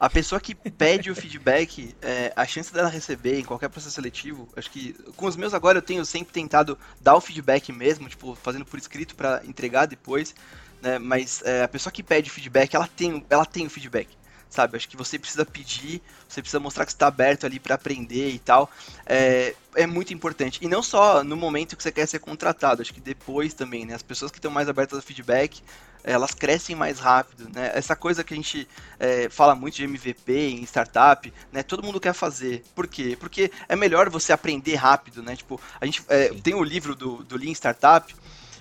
[0.00, 4.48] A pessoa que pede o feedback, é, a chance dela receber em qualquer processo seletivo,
[4.56, 8.34] acho que com os meus agora eu tenho sempre tentado dar o feedback mesmo, tipo,
[8.34, 10.34] fazendo por escrito para entregar depois
[10.80, 10.98] né?
[10.98, 14.08] Mas é, a pessoa que pede feedback, ela tem, ela tem o feedback,
[14.48, 14.76] sabe?
[14.76, 18.38] Acho que você precisa pedir, você precisa mostrar que está aberto ali para aprender e
[18.38, 18.70] tal.
[19.06, 20.58] É, é muito importante.
[20.62, 23.94] E não só no momento que você quer ser contratado, acho que depois também, né?
[23.94, 25.62] As pessoas que estão mais abertas ao feedback,
[26.04, 27.70] elas crescem mais rápido, né?
[27.74, 28.66] Essa coisa que a gente
[28.98, 31.62] é, fala muito de MVP em startup, né?
[31.62, 32.62] Todo mundo quer fazer.
[32.74, 33.16] Por quê?
[33.18, 35.36] Porque é melhor você aprender rápido, né?
[35.36, 38.14] Tipo, a gente é, tem o livro do, do Lean Startup,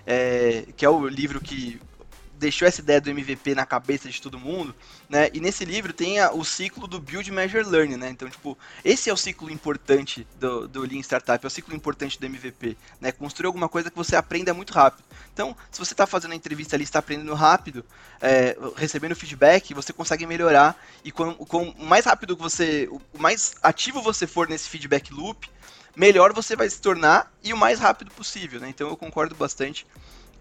[0.05, 1.79] é, que é o livro que
[2.39, 4.73] deixou essa ideia do MVP na cabeça de todo mundo,
[5.09, 5.29] né?
[5.33, 8.09] E nesse livro tem a, o ciclo do Build, Measure, Learn, né?
[8.09, 12.17] Então, tipo, esse é o ciclo importante do, do Lean Startup, é o ciclo importante
[12.17, 13.11] do MVP, né?
[13.11, 15.03] Construir alguma coisa que você aprenda muito rápido.
[15.33, 17.83] Então, se você está fazendo a entrevista ali, está aprendendo rápido,
[18.21, 23.55] é, recebendo feedback, você consegue melhorar e com, com mais rápido que você, o mais
[23.61, 25.49] ativo você for nesse feedback loop,
[25.95, 28.69] melhor você vai se tornar e o mais rápido possível, né?
[28.69, 29.85] Então, eu concordo bastante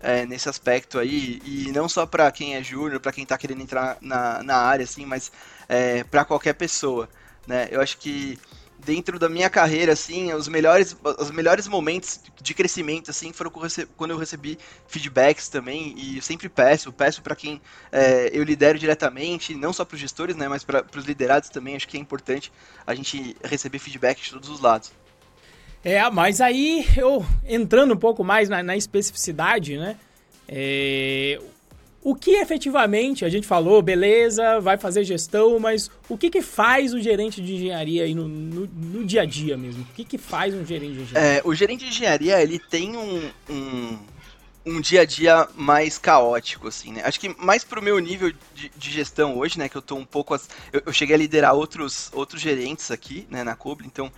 [0.00, 3.62] é, nesse aspecto aí, e não só para quem é júnior, para quem está querendo
[3.62, 5.32] entrar na, na área, assim, mas
[5.68, 7.08] é, para qualquer pessoa,
[7.46, 7.68] né?
[7.70, 8.38] Eu acho que
[8.78, 13.50] dentro da minha carreira, assim, os melhores, os melhores momentos de crescimento, assim, foram
[13.96, 19.54] quando eu recebi feedbacks também, e sempre peço, peço para quem é, eu lidero diretamente,
[19.54, 22.52] não só para os gestores, né, mas para os liderados também, acho que é importante
[22.86, 24.92] a gente receber feedback de todos os lados.
[25.84, 29.96] É, mas aí eu entrando um pouco mais na, na especificidade, né?
[30.48, 31.38] É,
[32.02, 36.94] o que efetivamente a gente falou, beleza, vai fazer gestão, mas o que, que faz
[36.94, 39.82] o gerente de engenharia aí no, no, no dia a dia mesmo?
[39.82, 41.38] O que, que faz um gerente de engenharia?
[41.38, 43.98] É, o gerente de engenharia, ele tem um, um,
[44.64, 47.02] um, dia a dia mais caótico, assim, né?
[47.04, 50.06] Acho que mais pro meu nível de, de gestão hoje, né, que eu tô um
[50.06, 50.34] pouco...
[50.72, 54.10] Eu, eu, cheguei a liderar outros, outros gerentes aqui, né, na Cobre, então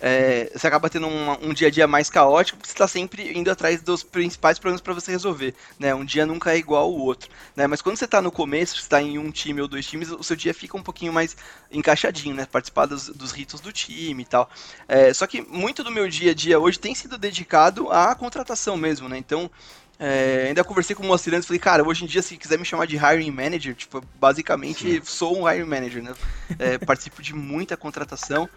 [0.00, 3.36] é, você acaba tendo um, um, dia a dia mais caótico, porque você está sempre
[3.36, 5.94] indo atrás dos principais problemas para você resolver, né?
[5.94, 7.66] Um dia nunca é igual ao outro, né?
[7.66, 10.22] Mas quando você está no começo, você está em um time ou dois times, o
[10.22, 11.36] seu dia fica um pouquinho mais
[11.70, 12.46] encaixadinho, né?
[12.46, 14.50] Participar dos, dos ritos do time e tal.
[14.86, 18.76] É, só que muito do meu dia a dia hoje tem sido dedicado à contratação
[18.76, 19.16] mesmo, né?
[19.16, 19.50] Então,
[19.98, 22.66] é, ainda conversei com o moço e falei, cara, hoje em dia, se quiser me
[22.66, 25.00] chamar de hiring manager, tipo, basicamente Sim.
[25.02, 26.14] sou um hiring manager, né?
[26.58, 28.48] É, participo de muita contratação.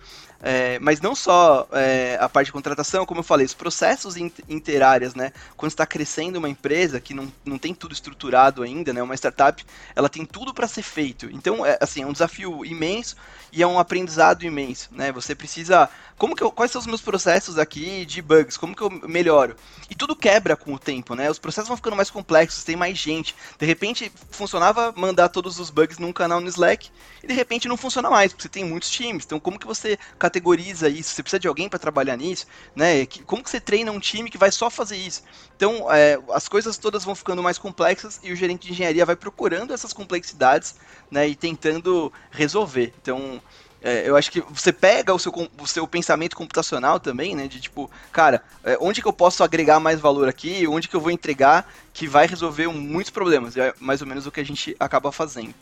[0.41, 4.15] É, mas não só é, a parte de contratação, como eu falei, os processos
[4.47, 5.33] interáreas, né?
[5.57, 9.03] Quando está crescendo uma empresa que não, não tem tudo estruturado ainda, né?
[9.03, 11.25] Uma startup, ela tem tudo para ser feito.
[11.31, 13.17] Então, é, assim, é um desafio imenso
[13.51, 15.11] e é um aprendizado imenso, né?
[15.11, 18.55] Você precisa, como que eu, quais são os meus processos aqui de bugs?
[18.55, 19.57] Como que eu melhoro?
[19.89, 21.29] E tudo quebra com o tempo, né?
[21.29, 23.35] Os processos vão ficando mais complexos, tem mais gente.
[23.57, 26.89] De repente, funcionava mandar todos os bugs num canal no Slack
[27.21, 29.25] e de repente não funciona mais, porque você tem muitos times.
[29.25, 29.97] Então, como que você
[30.29, 31.15] categoriza isso?
[31.15, 33.05] Você precisa de alguém para trabalhar nisso, né?
[33.25, 35.23] Como que você treina um time que vai só fazer isso?
[35.57, 39.15] Então, é, as coisas todas vão ficando mais complexas e o gerente de engenharia vai
[39.15, 40.75] procurando essas complexidades,
[41.09, 41.27] né?
[41.27, 42.93] E tentando resolver.
[43.01, 43.41] Então,
[43.81, 47.47] é, eu acho que você pega o seu, o seu pensamento computacional também, né?
[47.47, 50.67] De tipo, cara, é, onde que eu posso agregar mais valor aqui?
[50.67, 53.57] Onde que eu vou entregar que vai resolver muitos problemas?
[53.57, 55.53] É mais ou menos o que a gente acaba fazendo.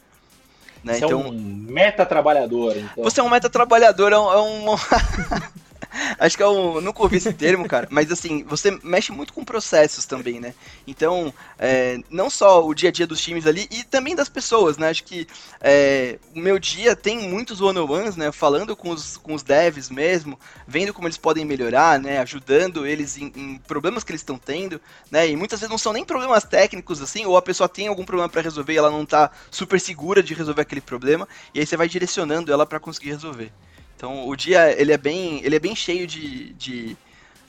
[0.83, 0.93] Né?
[0.93, 2.75] Você então, é um meta trabalhador.
[2.77, 3.03] Então.
[3.03, 4.65] Você é um meta trabalhador, é um.
[6.19, 6.81] Acho que é um.
[6.81, 7.87] Nunca ouvi esse termo, cara.
[7.89, 10.53] Mas assim, você mexe muito com processos também, né?
[10.85, 14.77] Então, é, não só o dia a dia dos times ali, e também das pessoas,
[14.77, 14.89] né?
[14.89, 15.27] Acho que
[15.61, 18.31] é, o meu dia tem muitos one-on-ones, né?
[18.31, 22.19] Falando com os, com os devs mesmo, vendo como eles podem melhorar, né?
[22.19, 25.27] Ajudando eles em, em problemas que eles estão tendo, né?
[25.27, 28.29] E muitas vezes não são nem problemas técnicos, assim, ou a pessoa tem algum problema
[28.29, 31.77] para resolver e ela não tá super segura de resolver aquele problema, e aí você
[31.77, 33.51] vai direcionando ela para conseguir resolver.
[33.97, 36.95] Então o dia ele é bem, ele é bem cheio de, de,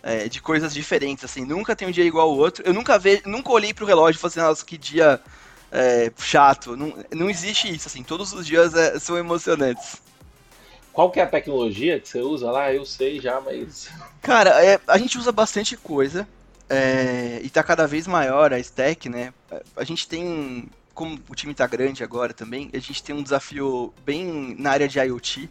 [0.02, 2.64] é, de coisas diferentes, assim, nunca tem um dia igual ao outro.
[2.66, 5.20] Eu nunca ve, nunca olhei pro relógio e falei assim, nossa, que dia
[5.70, 6.74] é, chato.
[6.74, 10.00] Não, não existe isso, assim, todos os dias é, são emocionantes.
[10.90, 12.72] Qual que é a tecnologia que você usa lá?
[12.72, 13.90] Eu sei já, mas.
[14.22, 16.26] Cara, é, a gente usa bastante coisa.
[16.70, 19.32] É, e tá cada vez maior a stack, né?
[19.74, 23.92] A gente tem, como o time tá grande agora também, a gente tem um desafio
[24.04, 25.48] bem na área de IoT.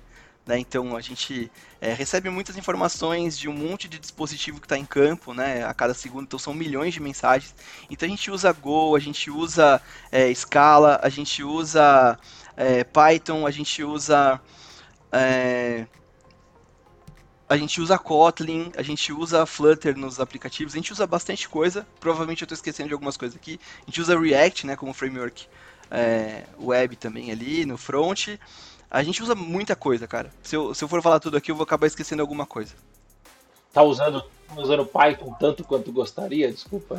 [0.48, 0.58] Né?
[0.60, 4.86] Então a gente é, recebe muitas informações de um monte de dispositivo que está em
[4.86, 5.66] campo, né?
[5.66, 7.54] A cada segundo, então são milhões de mensagens.
[7.90, 12.18] Então a gente usa Go, a gente usa é, Scala, a gente usa
[12.56, 14.40] é, Python, a gente usa
[15.12, 15.86] é,
[17.50, 21.88] a gente usa Kotlin, a gente usa Flutter nos aplicativos, a gente usa bastante coisa.
[22.00, 23.60] Provavelmente eu estou esquecendo de algumas coisas aqui.
[23.84, 25.48] A gente usa React, né, como framework
[25.90, 28.38] é, web também ali no front.
[28.90, 30.32] A gente usa muita coisa, cara.
[30.42, 32.74] Se eu, se eu for falar tudo aqui, eu vou acabar esquecendo alguma coisa.
[33.74, 34.24] Tá usando,
[34.56, 36.52] usando Python tanto quanto gostaria?
[36.52, 36.96] Desculpa.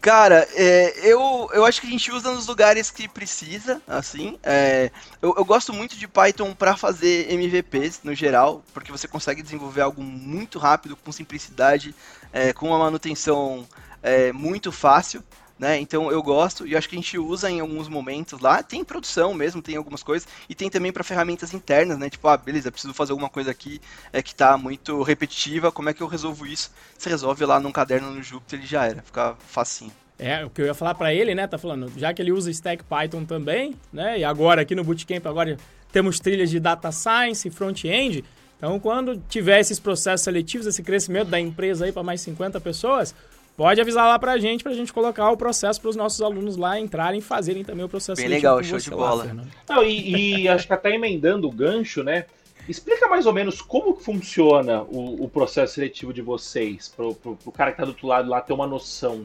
[0.00, 4.38] Cara, é, eu, eu acho que a gente usa nos lugares que precisa, assim.
[4.42, 4.90] É,
[5.22, 9.80] eu, eu, gosto muito de Python para fazer MVPs no geral, porque você consegue desenvolver
[9.80, 11.94] algo muito rápido, com simplicidade,
[12.32, 13.66] é, com uma manutenção
[14.02, 15.24] é, muito fácil
[15.58, 15.78] né?
[15.78, 18.62] Então eu gosto e acho que a gente usa em alguns momentos lá.
[18.62, 22.10] Tem produção mesmo, tem algumas coisas e tem também para ferramentas internas, né?
[22.10, 23.80] Tipo, ah, beleza, preciso fazer alguma coisa aqui
[24.12, 25.70] é que tá muito repetitiva.
[25.70, 26.70] Como é que eu resolvo isso?
[26.98, 29.92] Você resolve lá num caderno no Jupyter e já era, fica facinho.
[30.18, 31.46] É, o que eu ia falar para ele, né?
[31.46, 34.18] Tá falando, já que ele usa Stack Python também, né?
[34.18, 35.56] E agora aqui no Bootcamp agora
[35.92, 38.24] temos trilhas de data science, front-end.
[38.56, 43.14] Então, quando tiver esses processos seletivos, esse crescimento da empresa aí para mais 50 pessoas,
[43.56, 46.78] pode avisar lá pra gente, pra gente colocar o processo para os nossos alunos lá
[46.78, 49.24] entrarem e fazerem também o processo Bem legal, show de bola.
[49.24, 52.26] Lá, Não, e, e acho que até emendando o gancho, né?
[52.68, 57.52] Explica mais ou menos como funciona o, o processo seletivo de vocês, pro, pro, pro
[57.52, 59.22] cara que tá do outro lado lá ter uma noção.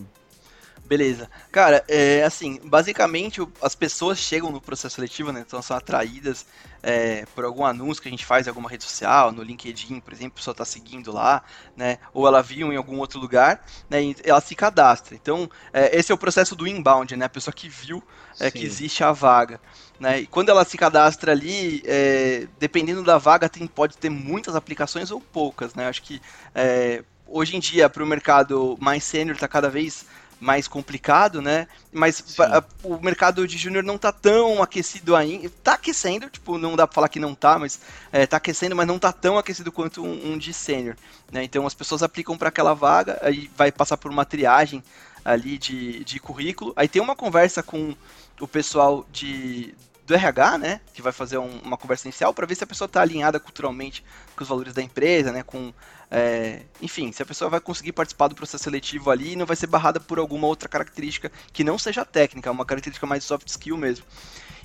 [0.89, 1.29] Beleza.
[1.51, 5.43] Cara, é assim, basicamente as pessoas chegam no processo seletivo, né?
[5.45, 6.47] Então são atraídas
[6.81, 10.11] é, por algum anúncio que a gente faz em alguma rede social, no LinkedIn, por
[10.11, 11.43] exemplo, a pessoa está seguindo lá,
[11.77, 11.99] né?
[12.11, 14.01] Ou ela viu em algum outro lugar, né?
[14.01, 15.13] E ela se cadastra.
[15.13, 17.25] Então, é, esse é o processo do inbound, né?
[17.25, 18.03] A pessoa que viu
[18.39, 19.61] é, que existe a vaga.
[19.99, 20.21] Né?
[20.21, 25.11] E quando ela se cadastra ali, é, dependendo da vaga, tem, pode ter muitas aplicações
[25.11, 25.87] ou poucas, né?
[25.87, 26.19] Acho que
[26.55, 30.07] é, hoje em dia, para o mercado mais sênior, está cada vez
[30.39, 31.67] mais complicado, né?
[31.91, 35.49] Mas pra, o mercado de júnior não tá tão aquecido ainda.
[35.63, 38.87] Tá aquecendo, tipo, não dá pra falar que não tá, mas é, tá aquecendo, mas
[38.87, 40.95] não tá tão aquecido quanto um, um de sênior.
[41.31, 41.43] Né?
[41.43, 44.83] Então as pessoas aplicam para aquela vaga, aí vai passar por uma triagem
[45.23, 46.73] ali de, de currículo.
[46.75, 47.95] Aí tem uma conversa com
[48.39, 49.75] o pessoal de,
[50.09, 52.87] do RH, né, que vai fazer um, uma conversa inicial para ver se a pessoa
[52.87, 54.03] está alinhada culturalmente
[54.35, 55.73] com os valores da empresa, né, com
[56.11, 59.55] é, enfim, se a pessoa vai conseguir participar do processo seletivo ali e não vai
[59.55, 63.77] ser barrada por alguma outra característica que não seja técnica, uma característica mais soft skill
[63.77, 64.05] mesmo.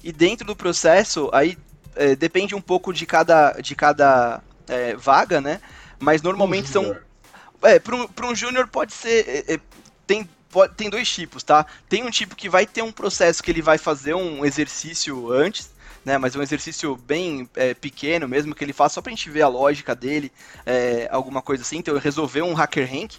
[0.03, 1.59] E dentro do processo, aí
[1.95, 5.61] é, depende um pouco de cada, de cada é, vaga, né?
[5.99, 6.97] Mas normalmente um são.
[7.63, 9.29] É, para um, um júnior pode ser.
[9.29, 9.61] É, é,
[10.07, 10.29] tem,
[10.77, 11.67] tem dois tipos, tá?
[11.89, 15.74] Tem um tipo que vai ter um processo que ele vai fazer um exercício antes
[16.05, 16.19] né?
[16.19, 19.43] Mas é um exercício bem é, pequeno mesmo, que ele faz só pra gente ver
[19.43, 20.31] a lógica dele,
[20.67, 21.79] é, alguma coisa assim.
[21.79, 23.15] Então, resolveu um hacker rank,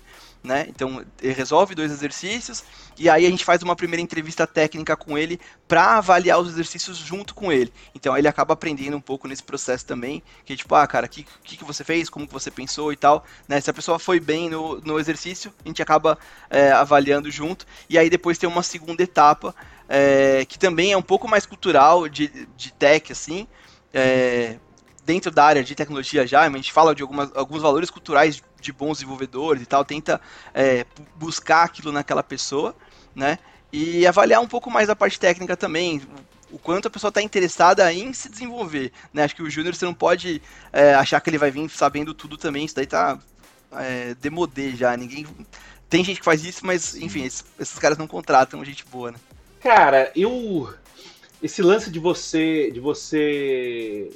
[0.45, 0.65] né?
[0.69, 2.63] Então, ele resolve dois exercícios
[2.97, 6.97] e aí a gente faz uma primeira entrevista técnica com ele para avaliar os exercícios
[6.97, 7.73] junto com ele.
[7.93, 11.25] Então, ele acaba aprendendo um pouco nesse processo também, que tipo, ah, cara, o que,
[11.43, 13.59] que, que você fez, como que você pensou e tal, né?
[13.59, 16.17] Se a pessoa foi bem no, no exercício, a gente acaba
[16.49, 19.55] é, avaliando junto e aí depois tem uma segunda etapa
[19.87, 23.47] é, que também é um pouco mais cultural de, de tech, assim,
[23.93, 24.57] é,
[25.05, 28.73] dentro da área de tecnologia já, a gente fala de algumas, alguns valores culturais de
[28.73, 30.19] bons desenvolvedores e tal, tenta
[30.53, 30.85] é,
[31.15, 32.75] buscar aquilo naquela pessoa,
[33.13, 33.37] né?
[33.71, 36.01] E avaliar um pouco mais a parte técnica também,
[36.51, 39.23] o quanto a pessoa está interessada em se desenvolver, né?
[39.23, 40.41] Acho que o júnior você não pode
[40.73, 43.19] é, achar que ele vai vir sabendo tudo também, isso daí tá
[43.73, 45.27] é, demodê já, ninguém...
[45.87, 49.19] Tem gente que faz isso, mas, enfim, esses, esses caras não contratam gente boa, né?
[49.61, 50.73] Cara, eu...
[51.43, 54.09] Esse lance de você, de você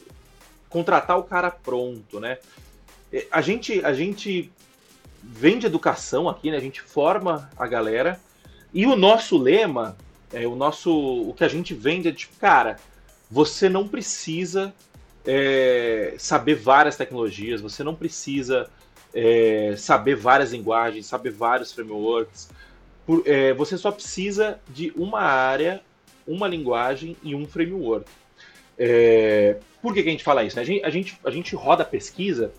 [0.69, 2.37] contratar o cara pronto, né?
[3.11, 4.51] É, a gente, a gente
[5.21, 6.57] vende educação aqui, né?
[6.57, 8.19] A gente forma a galera.
[8.73, 9.97] E o nosso lema,
[10.31, 12.77] é, o nosso, o que a gente vende é tipo, cara,
[13.29, 14.73] você não precisa
[15.25, 18.69] é, saber várias tecnologias, você não precisa
[19.13, 22.49] é, saber várias linguagens, saber vários frameworks.
[23.05, 25.81] Por, é, você só precisa de uma área,
[26.27, 28.09] uma linguagem e um framework.
[28.79, 30.55] É, por que, que, a gente fala isso?
[30.55, 30.61] Né?
[30.61, 32.51] A, gente, a, gente, a gente roda pesquisa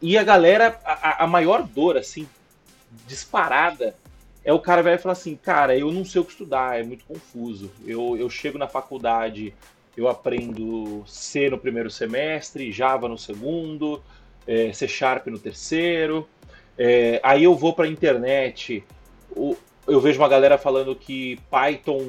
[0.00, 2.26] e a galera, a, a maior dor, assim,
[3.06, 3.94] disparada,
[4.44, 7.04] é o cara vai falar assim, cara, eu não sei o que estudar, é muito
[7.04, 7.70] confuso.
[7.86, 9.52] Eu, eu chego na faculdade,
[9.96, 14.02] eu aprendo C no primeiro semestre, Java no segundo,
[14.46, 16.26] é, C Sharp no terceiro.
[16.78, 18.82] É, aí eu vou para a internet,
[19.32, 22.00] o, eu vejo uma galera falando que Python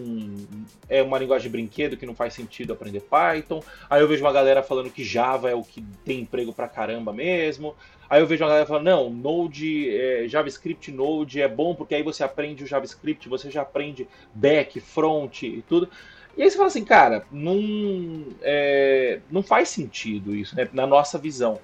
[0.89, 3.63] é uma linguagem de brinquedo, que não faz sentido aprender Python.
[3.89, 7.13] Aí eu vejo uma galera falando que Java é o que tem emprego pra caramba
[7.13, 7.75] mesmo.
[8.09, 12.03] Aí eu vejo uma galera falando, não, Node, é, JavaScript Node é bom porque aí
[12.03, 15.89] você aprende o JavaScript, você já aprende back, front e tudo.
[16.37, 21.17] E aí você fala assim, cara, não, é, não faz sentido isso, né, na nossa
[21.17, 21.59] visão.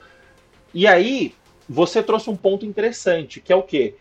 [0.73, 1.35] E aí
[1.67, 3.95] você trouxe um ponto interessante, que é o quê?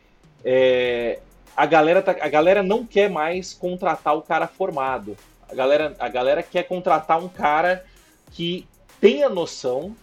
[0.44, 1.20] É,
[1.56, 5.16] a galera, tá, a galera não quer mais contratar o cara formado.
[5.48, 7.84] A galera, a galera quer contratar um cara
[8.32, 8.66] que
[9.00, 9.96] tenha noção,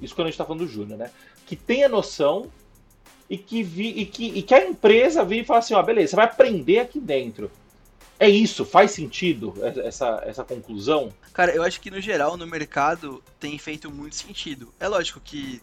[0.00, 1.10] isso quando a gente está falando do Júnior, né?
[1.46, 2.50] Que tenha noção
[3.28, 6.10] e que, vi, e, que, e que a empresa vire e fale assim, ó, beleza,
[6.10, 7.50] você vai aprender aqui dentro.
[8.20, 9.54] É isso, faz sentido
[9.84, 11.12] essa, essa conclusão?
[11.32, 14.72] Cara, eu acho que no geral, no mercado, tem feito muito sentido.
[14.80, 15.62] É lógico que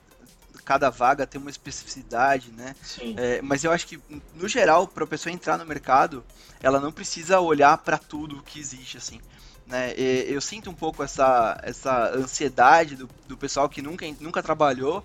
[0.65, 2.75] cada vaga tem uma especificidade, né?
[2.81, 3.13] Sim.
[3.17, 4.01] É, mas eu acho que,
[4.33, 6.25] no geral, para a pessoa entrar no mercado,
[6.61, 9.21] ela não precisa olhar para tudo que existe, assim.
[9.67, 9.93] Né?
[9.93, 15.03] Eu sinto um pouco essa, essa ansiedade do, do pessoal que nunca, nunca trabalhou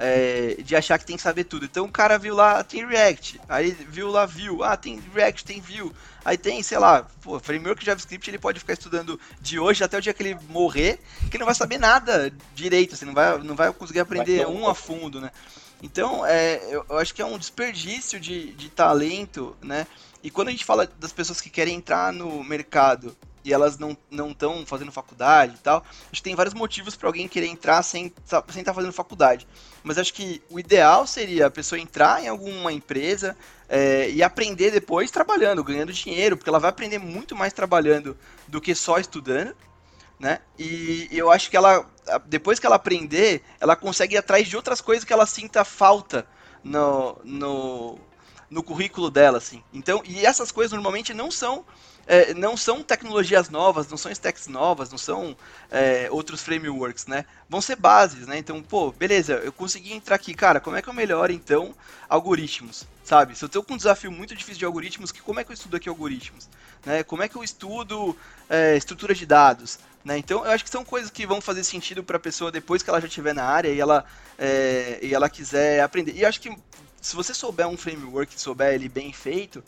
[0.00, 1.66] é, de achar que tem que saber tudo.
[1.66, 5.60] Então o cara viu lá, tem React, aí viu lá Vue, ah, tem React, tem
[5.60, 5.92] Vue,
[6.24, 10.00] aí tem, sei lá, pô, framework JavaScript ele pode ficar estudando de hoje até o
[10.00, 10.98] dia que ele morrer,
[11.30, 14.74] que não vai saber nada direito, assim, não vai, não vai conseguir aprender um a
[14.74, 15.30] fundo, né?
[15.82, 19.86] Então, é, eu, eu acho que é um desperdício de, de talento, né?
[20.22, 23.16] E quando a gente fala das pessoas que querem entrar no mercado
[23.52, 23.96] elas não
[24.30, 25.84] estão fazendo faculdade e tal.
[26.10, 29.46] Acho que tem vários motivos para alguém querer entrar sem sem estar tá fazendo faculdade.
[29.82, 33.36] Mas acho que o ideal seria a pessoa entrar em alguma empresa
[33.68, 38.16] é, e aprender depois trabalhando, ganhando dinheiro, porque ela vai aprender muito mais trabalhando
[38.48, 39.54] do que só estudando.
[40.18, 40.40] Né?
[40.58, 41.88] E eu acho que ela,
[42.26, 46.26] depois que ela aprender, ela consegue ir atrás de outras coisas que ela sinta falta
[46.62, 47.98] no, no,
[48.50, 49.62] no currículo dela, assim.
[49.72, 51.64] Então, e essas coisas normalmente não são
[52.10, 55.36] é, não são tecnologias novas, não são stacks novas, não são
[55.70, 57.24] é, outros frameworks, né?
[57.48, 58.36] Vão ser bases, né?
[58.36, 61.72] Então, pô, beleza, eu consegui entrar aqui, cara, como é que eu melhoro, então,
[62.08, 63.38] algoritmos, sabe?
[63.38, 65.76] Se eu tenho um desafio muito difícil de algoritmos, que, como é que eu estudo
[65.76, 66.48] aqui algoritmos?
[66.84, 67.04] Né?
[67.04, 68.16] Como é que eu estudo
[68.48, 69.78] é, estrutura de dados?
[70.04, 70.18] Né?
[70.18, 72.90] Então, eu acho que são coisas que vão fazer sentido para a pessoa depois que
[72.90, 74.04] ela já estiver na área e ela,
[74.36, 76.16] é, e ela quiser aprender.
[76.16, 76.52] E acho que
[77.00, 79.62] se você souber um framework, souber ele bem feito,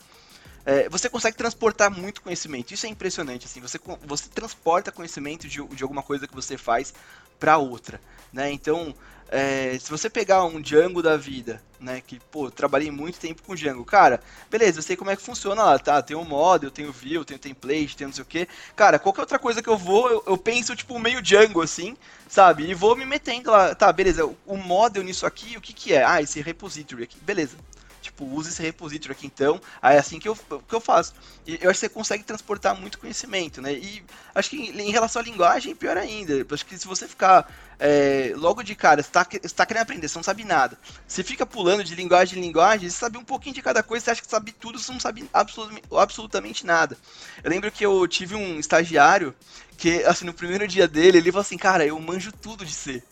[0.64, 2.72] é, você consegue transportar muito conhecimento.
[2.72, 6.94] Isso é impressionante, assim, você, você transporta conhecimento de, de alguma coisa que você faz
[7.38, 8.00] para outra,
[8.32, 8.50] né?
[8.52, 8.94] Então,
[9.28, 13.54] é, se você pegar um Django da vida, né, que, pô, trabalhei muito tempo com
[13.54, 16.02] Django, cara, beleza, eu sei como é que funciona lá, tá?
[16.02, 18.46] Tem o model, tem o view, tem o template, tem não sei o que.
[18.76, 21.96] Cara, qualquer outra coisa que eu vou, eu, eu, penso, tipo, meio Django, assim,
[22.28, 22.68] sabe?
[22.68, 26.04] E vou me metendo lá, tá, beleza, o model nisso aqui, o que que é?
[26.04, 27.56] Ah, esse repository aqui, beleza
[28.02, 29.60] Tipo, use esse repository aqui então.
[29.80, 31.14] Aí é assim que eu, que eu faço.
[31.46, 33.72] E eu acho que você consegue transportar muito conhecimento, né?
[33.72, 36.32] E acho que em, em relação à linguagem, pior ainda.
[36.32, 37.48] Eu acho que se você ficar
[37.78, 40.78] é, logo de cara, você está tá querendo aprender, você não sabe nada.
[41.06, 44.10] Você fica pulando de linguagem em linguagem, você sabe um pouquinho de cada coisa, você
[44.12, 46.96] acha que sabe tudo, você não sabe absolutamente, absolutamente nada.
[47.42, 49.34] Eu lembro que eu tive um estagiário
[49.76, 53.02] que, assim, no primeiro dia dele, ele falou assim, cara, eu manjo tudo de C.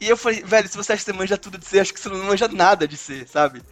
[0.00, 2.00] E eu falei, velho, se você acha que você manja tudo de C, acho que
[2.00, 3.62] você não manja nada de C, sabe?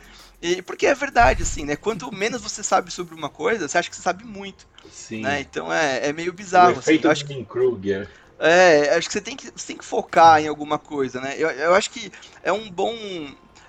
[0.43, 1.77] E, porque é verdade, assim, né?
[1.77, 4.67] Quanto menos você sabe sobre uma coisa, você acha que você sabe muito.
[4.91, 5.23] Sim.
[5.23, 5.41] Né?
[5.41, 6.71] Então é, é meio bizarro.
[6.75, 8.11] O assim, efeito eu acho que Kruger.
[8.41, 11.37] É, acho que você tem que, você tem que focar em alguma coisa, né?
[11.39, 12.11] Eu, eu acho que
[12.43, 12.93] é um bom.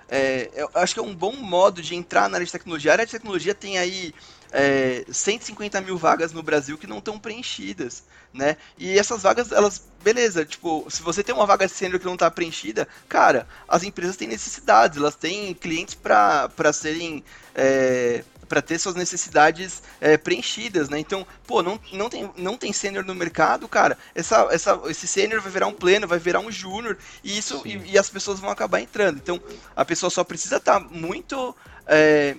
[0.10, 2.92] É, eu acho que é um bom modo de entrar na área de tecnologia.
[2.92, 4.14] A área de tecnologia tem aí
[4.54, 8.56] é, 150 mil vagas no Brasil que não estão preenchidas, né?
[8.78, 12.30] E essas vagas, elas, beleza, tipo, se você tem uma vaga sênior que não está
[12.30, 17.24] preenchida, cara, as empresas têm necessidades, elas têm clientes para serem
[17.56, 21.00] é, para ter suas necessidades é, preenchidas, né?
[21.00, 23.98] Então, pô, não, não tem, não tem sênior no mercado, cara.
[24.14, 27.94] Essa, essa, esse sênior vai virar um pleno, vai virar um júnior, e isso e,
[27.94, 29.18] e, as pessoas vão acabar entrando.
[29.18, 29.42] Então,
[29.76, 31.56] a pessoa só precisa estar tá muito.
[31.88, 32.36] É,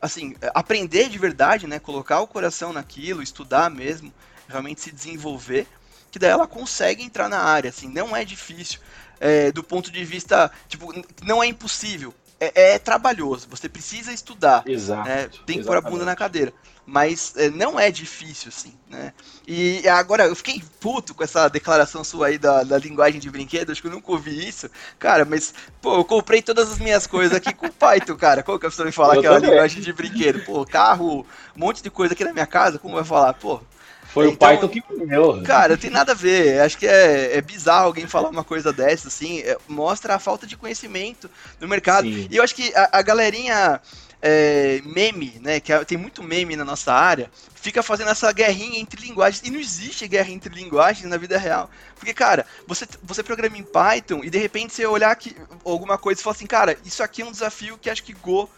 [0.00, 1.78] assim, aprender de verdade, né?
[1.78, 4.12] Colocar o coração naquilo, estudar mesmo,
[4.48, 5.66] realmente se desenvolver,
[6.10, 8.80] que daí ela consegue entrar na área, assim, não é difícil.
[9.20, 10.92] É, do ponto de vista, tipo,
[11.24, 14.62] não é impossível é, é trabalhoso, você precisa estudar.
[14.66, 15.08] Exato.
[15.08, 15.28] Né?
[15.44, 16.52] Tem que pôr a bunda na cadeira.
[16.90, 19.12] Mas é, não é difícil, assim, né?
[19.46, 23.70] E agora, eu fiquei puto com essa declaração sua aí da, da linguagem de brinquedo,
[23.70, 24.70] acho que eu nunca ouvi isso.
[24.98, 28.42] Cara, mas, pô, eu comprei todas as minhas coisas aqui com Python, cara.
[28.42, 30.42] Como que a pessoa me falar que é uma linguagem de brinquedo?
[30.46, 33.34] Pô, carro, um monte de coisa aqui na minha casa, como vai falar?
[33.34, 33.60] Pô,
[34.06, 35.42] foi então, o Python que comeu.
[35.44, 36.62] Cara, tem nada a ver.
[36.62, 39.40] Acho que é, é bizarro alguém falar uma coisa dessa, assim.
[39.40, 41.28] É, mostra a falta de conhecimento
[41.60, 42.08] no mercado.
[42.08, 42.26] Sim.
[42.30, 43.78] E eu acho que a, a galerinha
[44.20, 45.60] é, meme, né?
[45.60, 49.42] Que é, tem muito meme na nossa área, fica fazendo essa guerrinha entre linguagens.
[49.46, 51.70] E não existe guerra entre linguagens na vida real.
[51.96, 56.20] Porque, cara, você, você programa em Python e de repente você olhar aqui, alguma coisa
[56.20, 58.48] e falar assim, cara, isso aqui é um desafio que acho que Go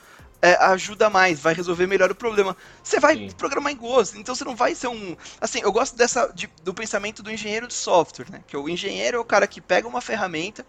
[0.42, 2.56] é, ajuda mais, vai resolver melhor o problema.
[2.82, 3.30] Você vai Sim.
[3.36, 5.16] programar em Go, então você não vai ser um.
[5.40, 8.42] Assim, eu gosto dessa de, do pensamento do engenheiro de software, né?
[8.46, 10.64] Que o engenheiro é o cara que pega uma ferramenta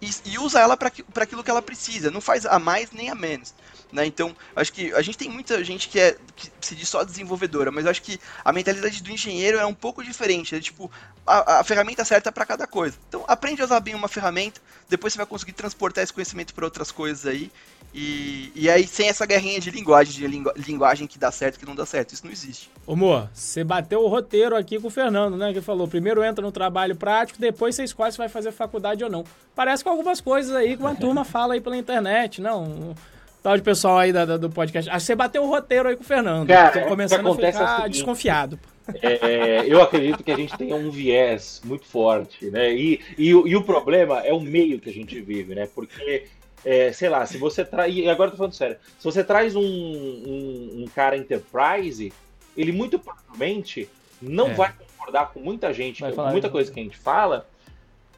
[0.00, 0.88] e, e usa ela para
[1.22, 3.54] aquilo que ela precisa, não faz a mais nem a menos.
[3.92, 4.04] Né?
[4.04, 7.70] Então, acho que a gente tem muita gente que, é, que se diz só desenvolvedora,
[7.70, 10.54] mas acho que a mentalidade do engenheiro é um pouco diferente.
[10.54, 10.90] É tipo,
[11.26, 12.98] a, a ferramenta certa para cada coisa.
[13.08, 16.64] Então, aprende a usar bem uma ferramenta, depois você vai conseguir transportar esse conhecimento para
[16.64, 17.50] outras coisas aí.
[17.98, 21.60] E, e aí, sem essa guerrinha de linguagem, de lingu, linguagem que dá certo e
[21.60, 22.70] que não dá certo, isso não existe.
[22.86, 25.50] Ô, Mo, você bateu o roteiro aqui com o Fernando, né?
[25.50, 29.08] Que falou: primeiro entra no trabalho prático, depois você escolhe se vai fazer faculdade ou
[29.08, 29.24] não.
[29.54, 32.94] Parece com algumas coisas aí que uma turma fala aí pela internet, não?
[33.42, 34.90] tal de pessoal aí da, da, do podcast.
[34.90, 36.48] Acho que você bateu o roteiro aí com o Fernando.
[36.48, 38.58] Cara, Tô começando a ficar é seguinte, desconfiado.
[39.02, 42.72] É, eu acredito que a gente tem um viés muito forte, né?
[42.72, 45.68] E, e, e, o problema é o meio que a gente vive, né?
[45.72, 46.24] Porque,
[46.66, 47.94] é, sei lá, se você traz.
[47.94, 48.76] E agora eu tô falando sério.
[48.98, 52.12] Se você traz um, um, um cara enterprise,
[52.56, 53.88] ele muito provavelmente
[54.20, 54.54] não é.
[54.54, 57.48] vai concordar com muita gente, com muita coisa que a gente fala,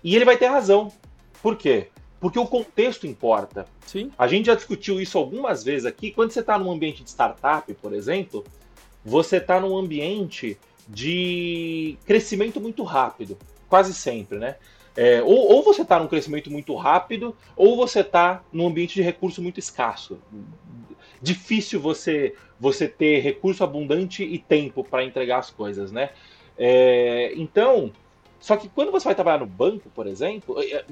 [0.02, 0.90] e ele vai ter razão.
[1.42, 1.88] Por quê?
[2.18, 3.66] Porque o contexto importa.
[3.86, 4.10] Sim.
[4.18, 6.10] A gente já discutiu isso algumas vezes aqui.
[6.10, 8.44] Quando você está num ambiente de startup, por exemplo,
[9.04, 13.36] você está num ambiente de crescimento muito rápido.
[13.68, 14.56] Quase sempre, né?
[15.00, 19.02] É, ou, ou, você está num crescimento muito rápido, ou você está num ambiente de
[19.02, 20.18] recurso muito escasso.
[21.22, 26.10] Difícil você, você ter recurso abundante e tempo para entregar as coisas, né?
[26.58, 27.92] É, então,
[28.40, 30.84] só que quando você vai trabalhar no banco, por exemplo, é,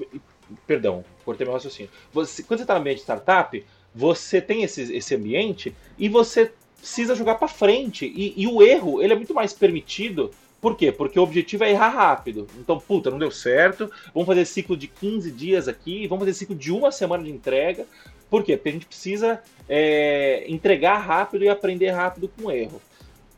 [0.66, 1.90] Perdão, cortei meu raciocínio.
[2.12, 6.52] Você, quando você está no ambiente de startup, você tem esse, esse ambiente e você
[6.78, 8.07] precisa jogar para frente.
[8.07, 10.30] E, e, o erro, ele é muito mais permitido.
[10.66, 10.90] Por quê?
[10.90, 12.48] Porque o objetivo é errar rápido.
[12.58, 13.88] Então, puta, não deu certo.
[14.12, 16.08] Vamos fazer ciclo de 15 dias aqui.
[16.08, 17.86] Vamos fazer ciclo de uma semana de entrega.
[18.28, 18.56] Por quê?
[18.56, 22.82] Porque a gente precisa é, entregar rápido e aprender rápido com erro.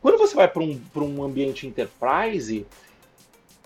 [0.01, 2.65] Quando você vai para um, um ambiente enterprise,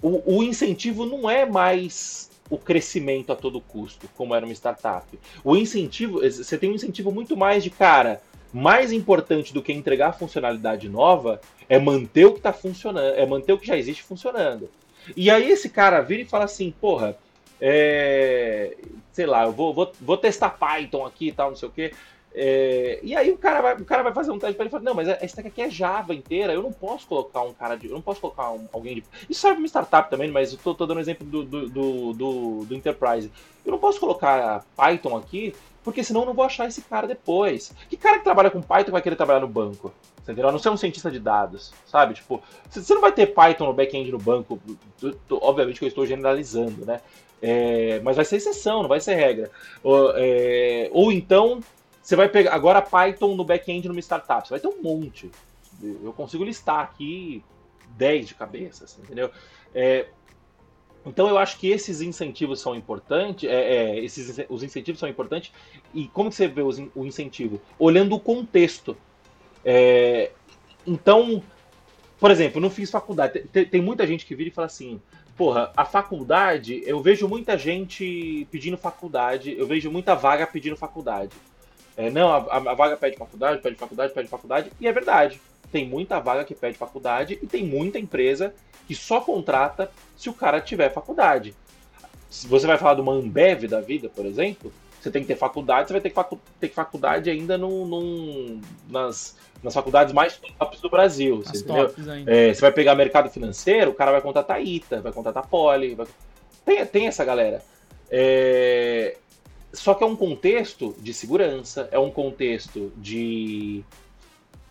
[0.03, 5.07] o, o incentivo não é mais o crescimento a todo custo, como era uma startup.
[5.45, 8.21] O incentivo, você tem um incentivo muito mais de cara,
[8.53, 13.53] mais importante do que entregar funcionalidade nova é manter o que está funcionando, é manter
[13.53, 14.69] o que já existe funcionando.
[15.17, 17.17] E aí esse cara vira e fala assim, porra,
[17.61, 18.77] é,
[19.13, 21.93] sei lá, eu vou, vou, vou testar Python aqui e tal, não sei o quê.
[22.35, 24.71] É, e aí o cara, vai, o cara vai fazer um teste para ele e
[24.71, 27.77] fala, não, mas a stack aqui é Java inteira, eu não posso colocar um cara
[27.77, 27.89] de.
[27.89, 29.05] Eu não posso colocar um, alguém de.
[29.29, 32.75] Isso serve uma startup também, mas eu tô, tô dando exemplo do, do, do, do,
[32.75, 33.31] Enterprise.
[33.65, 37.75] Eu não posso colocar Python aqui porque senão eu não vou achar esse cara depois.
[37.89, 39.93] Que cara que trabalha com Python vai querer trabalhar no banco?
[40.23, 40.49] Entendeu?
[40.49, 42.15] A não ser um cientista de dados, sabe?
[42.15, 44.61] Tipo, você não vai ter Python no back-end no banco,
[45.31, 47.01] obviamente que eu estou generalizando, né?
[47.41, 49.51] É, mas vai ser exceção, não vai ser regra.
[49.83, 51.61] Ou, é, ou então,
[52.01, 55.29] você vai pegar agora Python no back-end numa startup, você vai ter um monte.
[55.83, 57.43] Eu consigo listar aqui
[57.97, 59.31] 10 de cabeça, assim, entendeu?
[59.75, 60.07] É,
[61.05, 65.53] então eu acho que esses incentivos são importantes, é, é, esses, os incentivos são importantes,
[65.93, 67.61] e como você vê os, o incentivo?
[67.79, 68.97] Olhando o contexto.
[69.65, 70.31] É,
[70.87, 71.43] então,
[72.19, 73.41] por exemplo, não fiz faculdade.
[73.53, 75.01] Tem, tem, muita gente que vira e fala assim:
[75.37, 81.33] porra, a faculdade, eu vejo muita gente pedindo faculdade, eu vejo muita vaga pedindo faculdade.
[81.97, 85.41] É, não, a, a, vaga pede faculdade, pede faculdade, pede faculdade, e é verdade.
[85.71, 88.55] Tem muita vaga que pede faculdade e tem muita empresa
[88.87, 91.55] que só contrata se o cara tiver faculdade.
[92.31, 95.37] Se você vai falar de uma Ambev da vida, por exemplo, você tem que ter
[95.37, 100.81] faculdade, você vai ter que facu ter faculdade ainda num, nas, nas faculdades mais tops
[100.81, 101.43] do Brasil.
[101.43, 101.65] Você?
[102.27, 105.95] É, você vai pegar mercado financeiro, o cara vai contratar ITA, vai contratar Poli.
[105.95, 106.07] Vai...
[106.65, 107.63] Tem, tem essa galera.
[108.11, 109.17] É...
[109.73, 113.83] Só que é um contexto de segurança, é um contexto de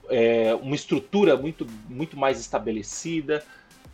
[0.10, 3.44] é, uma estrutura muito, muito mais estabelecida.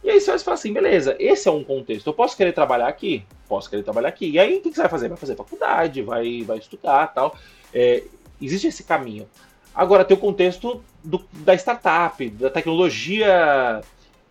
[0.08, 2.08] E aí você vai falar assim, beleza, esse é um contexto.
[2.08, 3.26] Eu posso querer trabalhar aqui?
[3.45, 4.30] Posso querer trabalhar aqui.
[4.30, 5.10] E aí o que você vai fazer?
[5.10, 7.36] Vai fazer faculdade, vai, vai estudar tal.
[7.74, 8.03] É,
[8.41, 9.28] existe esse caminho.
[9.76, 13.82] Agora tem o contexto do, da startup, da tecnologia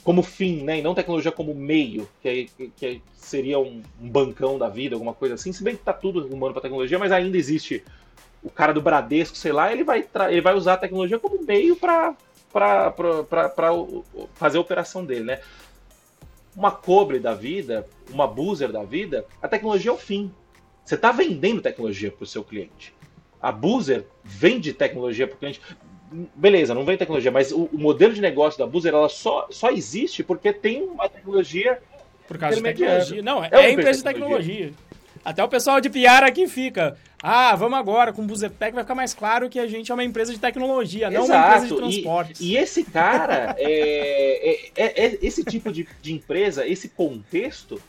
[0.02, 0.78] como fim, né?
[0.78, 5.12] E não tecnologia como meio, que, é, que seria um, um, bancão da vida, alguma
[5.12, 5.52] coisa assim.
[5.52, 7.84] Se bem que tá tudo rumando para tecnologia, mas ainda existe
[8.42, 11.76] o cara do Bradesco, sei lá, ele vai, ele vai usar a tecnologia como meio
[11.76, 12.14] para
[14.36, 15.40] fazer a operação dele, né?
[16.56, 20.32] Uma cobre da vida, uma buzzer da vida, a tecnologia é o fim.
[20.84, 22.94] Você está vendendo tecnologia para o seu cliente.
[23.42, 25.60] A buzzer vende tecnologia para o cliente.
[26.34, 29.70] Beleza, não vem tecnologia, mas o, o, modelo de negócio da buzzer ela só, só
[29.70, 31.82] existe porque tem uma tecnologia.
[32.26, 33.22] Por causa de tecnologia.
[33.22, 34.72] Não, é, é empresa de tecnologia.
[35.26, 36.96] Até o pessoal de PR aqui fica.
[37.20, 40.04] Ah, vamos agora, com o Buzetec vai ficar mais claro que a gente é uma
[40.04, 42.40] empresa de tecnologia, não uma empresa de transportes.
[42.40, 47.82] E, e esse cara, é, é, é, é, esse tipo de, de empresa, esse contexto,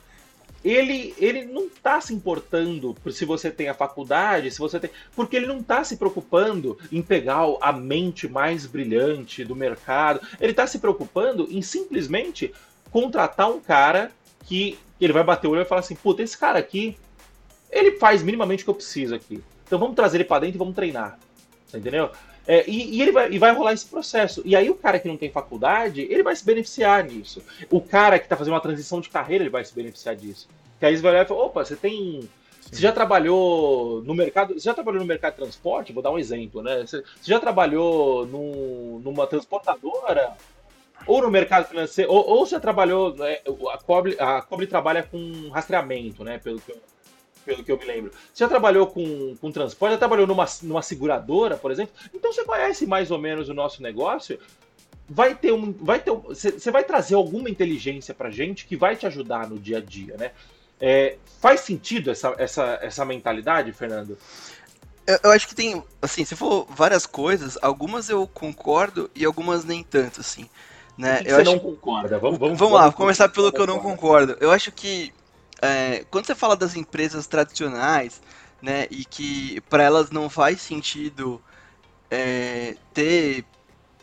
[0.66, 4.90] ele, ele não está se importando se você tem a faculdade, se você tem.
[5.16, 10.22] Porque ele não está se preocupando em pegar a mente mais brilhante do mercado.
[10.42, 12.52] Ele está se preocupando em simplesmente
[12.90, 14.10] contratar um cara
[14.48, 16.98] que ele vai bater o olho e vai falar assim: puta, esse cara aqui
[17.72, 19.44] ele faz minimamente o que eu preciso aqui.
[19.66, 21.20] Então vamos trazer ele para dentro e vamos treinar.
[21.74, 22.10] Entendeu?
[22.48, 24.42] É, e, e, ele vai, e vai rolar esse processo.
[24.46, 27.44] E aí o cara que não tem faculdade, ele vai se beneficiar disso.
[27.70, 30.48] O cara que está fazendo uma transição de carreira, ele vai se beneficiar disso.
[30.80, 32.22] Que aí você vai olhar e fala, opa, você tem.
[32.22, 32.30] Sim.
[32.72, 34.54] Você já trabalhou no mercado.
[34.54, 35.92] Você já trabalhou no mercado de transporte?
[35.92, 36.86] Vou dar um exemplo, né?
[36.86, 40.34] Você, você já trabalhou no, numa transportadora?
[41.06, 43.14] Ou no mercado financeiro, ou, ou você trabalhou.
[43.16, 43.40] Né,
[43.72, 46.38] a, Cobre, a Cobre trabalha com rastreamento, né?
[46.38, 46.78] Pelo que eu
[47.48, 48.12] pelo que eu me lembro.
[48.12, 51.96] Você já trabalhou com, com transporte, já trabalhou numa, numa seguradora, por exemplo?
[52.14, 54.38] Então você conhece mais ou menos o nosso negócio.
[55.10, 55.72] Vai ter um.
[55.72, 59.78] Vai ter Você vai trazer alguma inteligência pra gente que vai te ajudar no dia
[59.78, 60.32] a dia, né?
[60.80, 64.18] É, faz sentido essa, essa, essa mentalidade, Fernando?
[65.08, 69.64] Eu, eu, acho que tem, assim, se for várias coisas, algumas eu concordo e algumas
[69.64, 70.48] nem tanto, assim.
[70.98, 71.22] Né?
[71.22, 71.52] O que, eu você acho...
[71.52, 72.20] não concorda?
[72.20, 74.36] Vamos, vamos, vamos lá, vamos começar pelo que eu não concordo.
[74.42, 75.14] Eu acho que
[75.62, 78.22] é, quando você fala das empresas tradicionais,
[78.62, 81.42] né, e que para elas não faz sentido
[82.10, 83.46] é, ter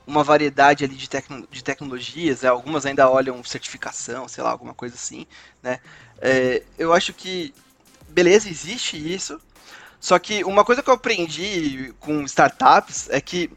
[0.07, 4.75] uma variedade ali de, tecno, de tecnologias, né, algumas ainda olham certificação, sei lá, alguma
[4.75, 5.27] coisa assim,
[5.63, 5.81] né,
[6.21, 7.55] é, eu acho que,
[8.09, 9.41] beleza, existe isso,
[9.99, 13.51] só que uma coisa que eu aprendi com startups é que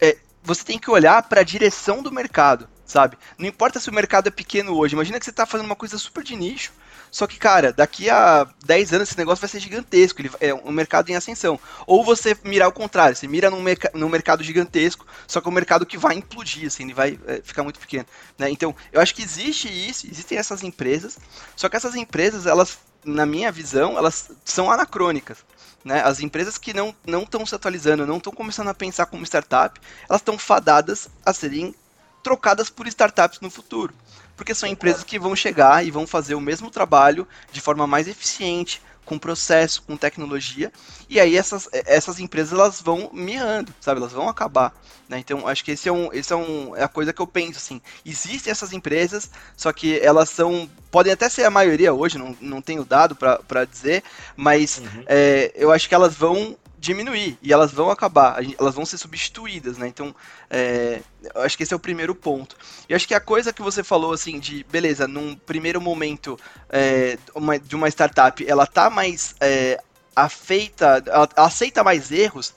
[0.00, 3.18] é, você tem que olhar para a direção do mercado, sabe?
[3.36, 5.98] Não importa se o mercado é pequeno hoje, imagina que você está fazendo uma coisa
[5.98, 6.72] super de nicho,
[7.10, 10.70] só que, cara, daqui a 10 anos esse negócio vai ser gigantesco, ele é um
[10.70, 11.58] mercado em ascensão.
[11.86, 15.50] Ou você mirar o contrário, você mira num, merc num mercado gigantesco, só que é
[15.50, 18.06] um mercado que vai implodir, assim, ele vai é, ficar muito pequeno.
[18.36, 18.50] Né?
[18.50, 21.18] Então, eu acho que existe isso, existem essas empresas,
[21.56, 25.38] só que essas empresas, elas, na minha visão, elas são anacrônicas.
[25.84, 26.02] Né?
[26.02, 30.20] As empresas que não estão se atualizando, não estão começando a pensar como startup, elas
[30.20, 31.74] estão fadadas a serem
[32.22, 33.94] trocadas por startups no futuro
[34.38, 38.06] porque são empresas que vão chegar e vão fazer o mesmo trabalho de forma mais
[38.06, 40.70] eficiente, com processo, com tecnologia,
[41.08, 44.00] e aí essas, essas empresas elas vão miando, sabe?
[44.00, 44.72] Elas vão acabar.
[45.08, 45.18] Né?
[45.18, 47.56] Então, acho que esse é, um, esse é, um, é a coisa que eu penso,
[47.56, 47.80] assim.
[48.04, 50.68] Existem essas empresas, só que elas são.
[50.90, 54.04] Podem até ser a maioria hoje, não, não tenho dado para dizer,
[54.36, 55.04] mas uhum.
[55.06, 59.76] é, eu acho que elas vão diminuir e elas vão acabar, elas vão ser substituídas,
[59.76, 59.88] né?
[59.88, 60.14] Então,
[60.48, 61.02] é,
[61.34, 62.56] eu acho que esse é o primeiro ponto.
[62.88, 66.38] E acho que a coisa que você falou, assim, de beleza, num primeiro momento
[66.70, 69.82] é, uma, de uma startup, ela tá mais é,
[70.14, 72.54] afeita, ela, aceita mais erros.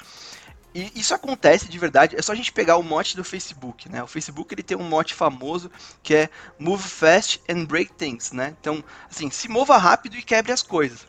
[0.73, 4.01] E isso acontece de verdade, é só a gente pegar o mote do Facebook, né?
[4.01, 5.69] O Facebook ele tem um mote famoso
[6.01, 8.55] que é Move Fast and Break Things, né?
[8.61, 11.05] Então, assim, se mova rápido e quebre as coisas.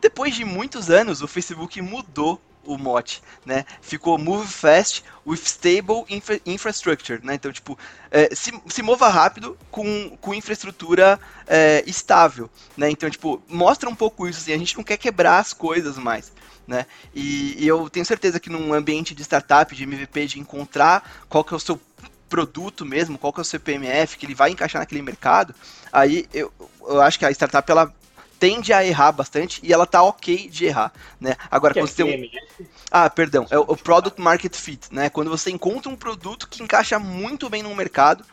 [0.00, 3.64] Depois de muitos anos, o Facebook mudou o mote, né?
[3.80, 7.34] Ficou Move Fast with Stable infra Infrastructure, né?
[7.34, 7.78] Então, tipo,
[8.10, 12.90] é, se, se mova rápido com, com infraestrutura é, estável, né?
[12.90, 16.32] Então, tipo, mostra um pouco isso, assim, a gente não quer quebrar as coisas mais.
[16.66, 16.86] Né?
[17.12, 21.42] E, e eu tenho certeza que num ambiente de startup, de MVP, de encontrar qual
[21.42, 21.80] que é o seu
[22.28, 25.54] produto mesmo, qual que é o seu PMF, que ele vai encaixar naquele mercado,
[25.92, 26.50] aí eu,
[26.80, 27.92] eu acho que a startup ela
[28.42, 31.36] tende a errar bastante e ela tá ok de errar, né?
[31.48, 32.66] Agora, quando é você tem um...
[32.90, 35.08] Ah, perdão, é o Product Market Fit, né?
[35.08, 38.24] Quando você encontra um produto que encaixa muito bem no mercado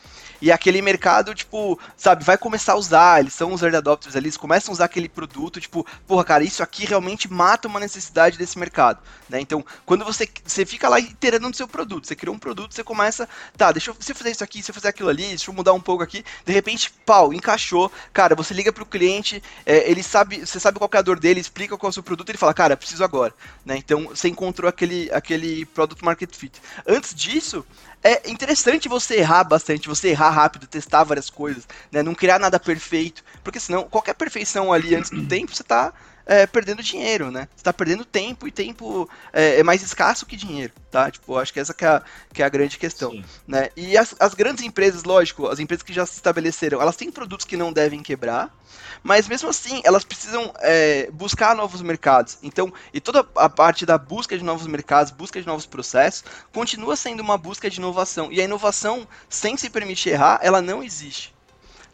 [0.42, 4.26] e aquele mercado, tipo, sabe, vai começar a usar, eles são os early adopters ali,
[4.26, 8.38] eles começam a usar aquele produto, tipo, porra, cara, isso aqui realmente mata uma necessidade
[8.38, 9.40] desse mercado, né?
[9.40, 12.84] Então, quando você, você fica lá iterando no seu produto, você criou um produto, você
[12.84, 13.28] começa,
[13.58, 15.54] tá, deixa eu, se eu fazer isso aqui, se eu fazer aquilo ali, deixa eu
[15.54, 20.04] mudar um pouco aqui, de repente, pau, encaixou, cara, você liga pro cliente, é, ele
[20.04, 22.38] sabe, você sabe qual é a dor dele, explica qual é o seu produto, ele
[22.38, 23.34] fala, cara, preciso agora,
[23.66, 23.78] né?
[23.78, 26.62] Então, você encontrou aquele, aquele product market fit.
[26.88, 27.66] Antes disso,
[28.04, 32.04] é interessante você errar bastante, você errar rápido, testar várias coisas, né?
[32.04, 35.94] Não criar nada perfeito, porque senão qualquer perfeição ali antes do tempo, você tá
[36.30, 37.48] é, perdendo dinheiro, né?
[37.56, 41.10] Você tá perdendo tempo e tempo é, é mais escasso que dinheiro, tá?
[41.10, 43.26] Tipo, acho que essa que é a, que é a grande questão, Sim.
[43.48, 43.70] né?
[43.76, 47.48] E as, as grandes empresas, lógico, as empresas que já se estabeleceram, elas têm produtos
[47.48, 48.56] que não devem quebrar,
[49.02, 52.38] mas mesmo assim elas precisam é, buscar novos mercados.
[52.44, 56.24] Então, e toda a parte da busca de novos mercados, busca de novos processos,
[56.54, 58.32] continua sendo uma busca de inovação.
[58.32, 61.34] E a inovação, sem se permitir errar, ela não existe.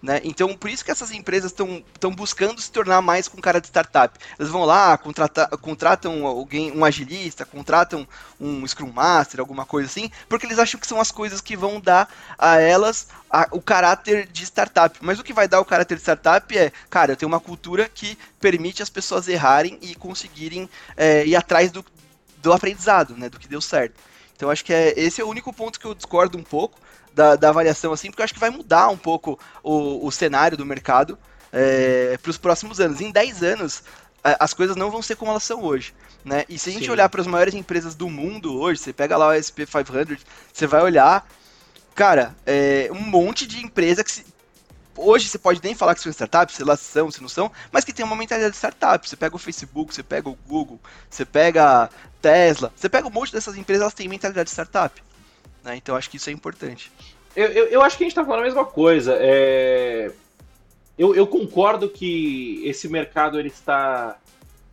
[0.05, 0.21] Né?
[0.23, 4.19] Então, por isso que essas empresas estão buscando se tornar mais com cara de startup.
[4.37, 8.07] Eles vão lá, contrata, contratam alguém, um agilista, contratam
[8.39, 11.81] um Scrum Master, alguma coisa assim, porque eles acham que são as coisas que vão
[11.81, 14.95] dar a elas a, o caráter de startup.
[15.01, 17.89] Mas o que vai dar o caráter de startup é, cara, eu tenho uma cultura
[17.89, 21.83] que permite as pessoas errarem e conseguirem é, ir atrás do,
[22.43, 23.95] do aprendizado, né, do que deu certo.
[24.35, 26.84] Então acho que é, esse é o único ponto que eu discordo um pouco
[27.15, 30.57] da, da avaliação, assim, porque eu acho que vai mudar um pouco o, o cenário
[30.57, 31.17] do mercado
[31.51, 32.99] é, para os próximos anos.
[32.99, 33.83] Em 10 anos,
[34.21, 35.93] as coisas não vão ser como elas são hoje.
[36.25, 36.43] Né?
[36.49, 36.91] E se a gente Sim.
[36.91, 40.19] olhar para as maiores empresas do mundo hoje, você pega lá o SP500,
[40.51, 41.25] você vai olhar,
[41.93, 44.25] cara, é um monte de empresa que se,
[44.97, 47.85] hoje você pode nem falar que são startups, se elas são, se não são, mas
[47.85, 49.07] que tem uma mentalidade de startup.
[49.07, 51.89] Você pega o Facebook, você pega o Google, você pega
[52.21, 55.01] Tesla, você pega um monte dessas empresas, elas têm mentalidade de startup.
[55.65, 55.75] Né?
[55.75, 56.91] Então acho que isso é importante.
[57.35, 59.17] Eu, eu, eu acho que a gente está falando a mesma coisa.
[59.19, 60.11] É...
[60.97, 64.17] Eu, eu, concordo que esse mercado ele está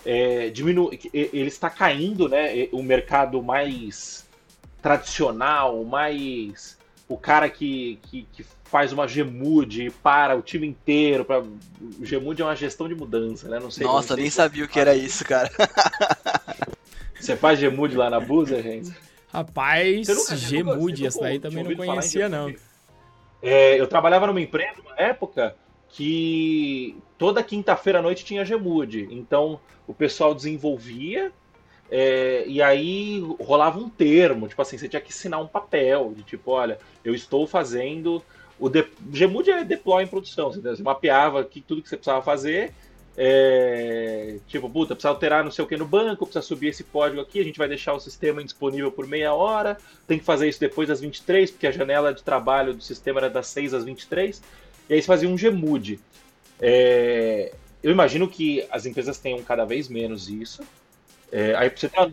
[0.05, 0.91] é, diminu...
[1.13, 2.69] ele está caindo, né?
[2.71, 4.25] O mercado mais
[4.81, 6.79] tradicional, mais
[7.09, 11.27] o cara que, que, que faz uma Gmood para o time inteiro.
[11.29, 13.59] O Gmood é uma gestão de mudança, né?
[13.59, 13.85] Não sei.
[13.85, 15.51] Nossa, nem sabia o que era isso, cara.
[17.19, 18.93] Você faz Gmood lá na Busa, gente?
[19.33, 20.07] Rapaz,
[20.51, 22.53] Gmood, essa daí também não conhecia, não.
[23.43, 25.57] É, eu trabalhava numa empresa, uma época,
[25.89, 29.09] que toda quinta-feira à noite tinha Gmood.
[29.11, 31.33] Então, o pessoal desenvolvia
[31.91, 36.23] é, e aí rolava um termo, tipo assim, você tinha que assinar um papel de
[36.23, 38.23] tipo, olha, eu estou fazendo
[38.59, 38.87] o de...
[39.01, 42.73] Gmood é deploy em produção, você mapeava que, tudo que você precisava fazer
[43.17, 47.21] é, tipo, puta, precisa alterar não sei o que no banco, precisa subir esse código
[47.21, 50.61] aqui, a gente vai deixar o sistema disponível por meia hora, tem que fazer isso
[50.61, 54.43] depois das 23, porque a janela de trabalho do sistema era das 6 às 23,
[54.89, 56.01] e aí você fazia um Gmood.
[56.61, 57.53] É,
[57.83, 60.63] eu imagino que as empresas tenham cada vez menos isso.
[61.31, 62.09] É, aí você tá,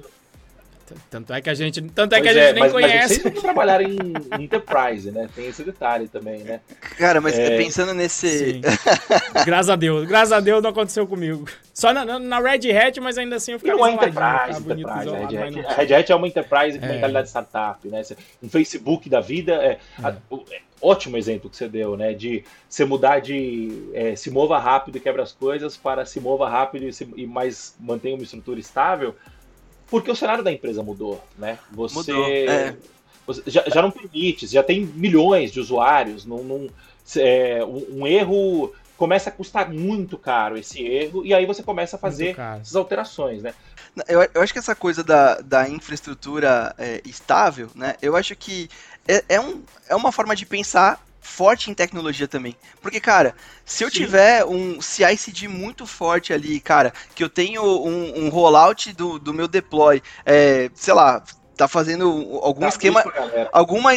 [1.09, 3.21] tanto é que a gente, tanto é que a gente é, nem mas, conhece.
[3.23, 3.97] Mas vocês trabalhar em,
[4.39, 5.29] enterprise, né?
[5.35, 6.59] Tem esse detalhe também, né?
[6.97, 7.57] Cara, mas é...
[7.57, 8.61] pensando nesse.
[9.45, 11.45] graças a Deus, graças a Deus não aconteceu comigo.
[11.73, 15.17] Só na, na Red Hat, mas ainda assim eu ficava não é enterprise, enterprise a,
[15.17, 16.89] Red Hat, a Red Hat é uma enterprise com é.
[16.89, 18.01] mentalidade de startup, né?
[18.43, 22.13] Um Facebook da vida é, a, é, ótimo exemplo que você deu, né?
[22.13, 26.49] De você mudar de é, se mova rápido e quebra as coisas para se mova
[26.49, 29.15] rápido e, se, e mais mantenha uma estrutura estável.
[29.89, 31.57] Porque o cenário da empresa mudou, né?
[31.71, 32.75] Você, mudou, é.
[33.25, 36.69] você já, já, não permite, já tem milhões de usuários, num, num
[37.17, 41.95] é, um, um, erro começa a custar muito caro esse erro, e aí você começa
[41.95, 43.53] a fazer essas alterações, né?
[44.07, 47.95] Eu, eu, acho que essa coisa da, da infraestrutura é, estável, né?
[48.01, 48.69] Eu acho que
[49.07, 52.55] é, é, um, é uma forma de pensar forte em tecnologia também.
[52.81, 53.97] Porque, cara, se eu Sim.
[53.97, 59.33] tiver um CI/CD muito forte ali, cara, que eu tenho um, um rollout do, do
[59.33, 61.23] meu deploy, é, sei lá,
[61.55, 63.03] tá fazendo algum tá esquema,
[63.51, 63.93] alguma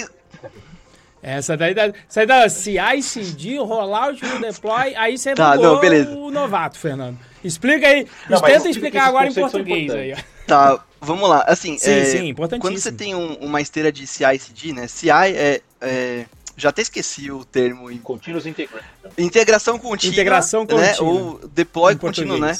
[1.23, 1.73] essa daí,
[2.09, 6.11] essa daí CI/CD, rollout no deploy, aí você tá, não, beleza.
[6.11, 7.17] o novato, Fernando.
[7.45, 10.15] Explica aí, não, tenta explicar agora em português aí.
[10.45, 11.45] Tá, vamos lá.
[11.47, 14.89] Assim, sim, é, sim, quando você tem um, uma esteira de CI/CD, né?
[14.89, 16.27] CI é, é
[16.57, 17.91] já até esqueci o termo.
[17.91, 17.99] Em...
[17.99, 18.87] Continuous Integration.
[19.19, 20.13] Integração contínua.
[20.13, 20.87] Integração contínua.
[20.87, 20.97] Né?
[21.01, 22.57] Ou deploy contínuo, né?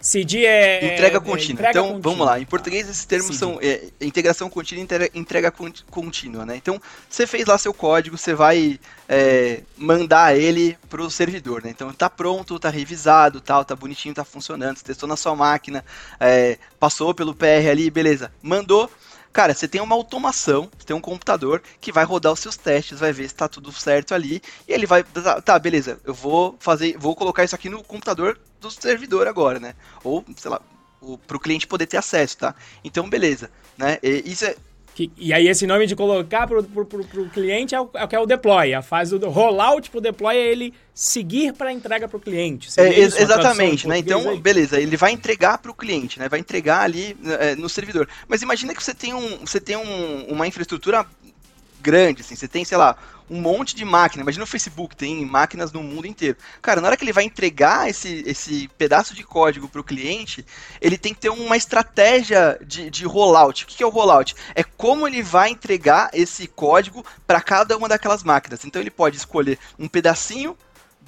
[0.00, 0.94] CD é.
[0.94, 1.52] Entrega contínua.
[1.52, 2.02] Entrega então, contínua.
[2.02, 2.40] vamos lá.
[2.40, 3.38] Em português, esses termos CD.
[3.38, 5.52] são é, integração contínua e entrega
[5.90, 6.56] contínua, né?
[6.56, 11.70] Então, você fez lá seu código, você vai é, mandar ele para o servidor, né?
[11.70, 15.84] Então, tá pronto, tá revisado, tal, tá bonitinho, tá funcionando, você testou na sua máquina,
[16.20, 18.32] é, passou pelo PR ali, beleza.
[18.40, 18.90] Mandou.
[19.32, 22.98] Cara, você tem uma automação, você tem um computador que vai rodar os seus testes,
[22.98, 26.56] vai ver se está tudo certo ali, e ele vai, tá, tá, beleza, eu vou
[26.58, 29.74] fazer, vou colocar isso aqui no computador do servidor agora, né?
[30.02, 30.60] Ou, sei lá,
[31.26, 32.54] para o cliente poder ter acesso, tá?
[32.82, 33.98] Então, beleza, né?
[34.02, 34.56] E, isso é,
[34.98, 38.18] que, e aí esse nome de colocar para o cliente é o, é o, é
[38.18, 38.74] o deploy.
[38.74, 42.68] A fase do rollout para o deploy é ele seguir para entrega para o cliente.
[42.76, 43.98] É, isso, exatamente, né?
[43.98, 44.40] Então, aí?
[44.40, 46.28] beleza, ele vai entregar para o cliente, né?
[46.28, 48.08] Vai entregar ali é, no servidor.
[48.26, 51.06] Mas imagina que você tem, um, você tem um, uma infraestrutura
[51.80, 52.96] grande, assim, você tem, sei lá,
[53.30, 54.22] um monte de máquina.
[54.22, 56.36] Imagina o Facebook, tem máquinas no mundo inteiro.
[56.62, 60.44] Cara, na hora que ele vai entregar esse, esse pedaço de código para o cliente,
[60.80, 63.64] ele tem que ter uma estratégia de, de rollout.
[63.64, 64.34] O que é o rollout?
[64.54, 68.64] É como ele vai entregar esse código para cada uma daquelas máquinas.
[68.64, 70.56] Então ele pode escolher um pedacinho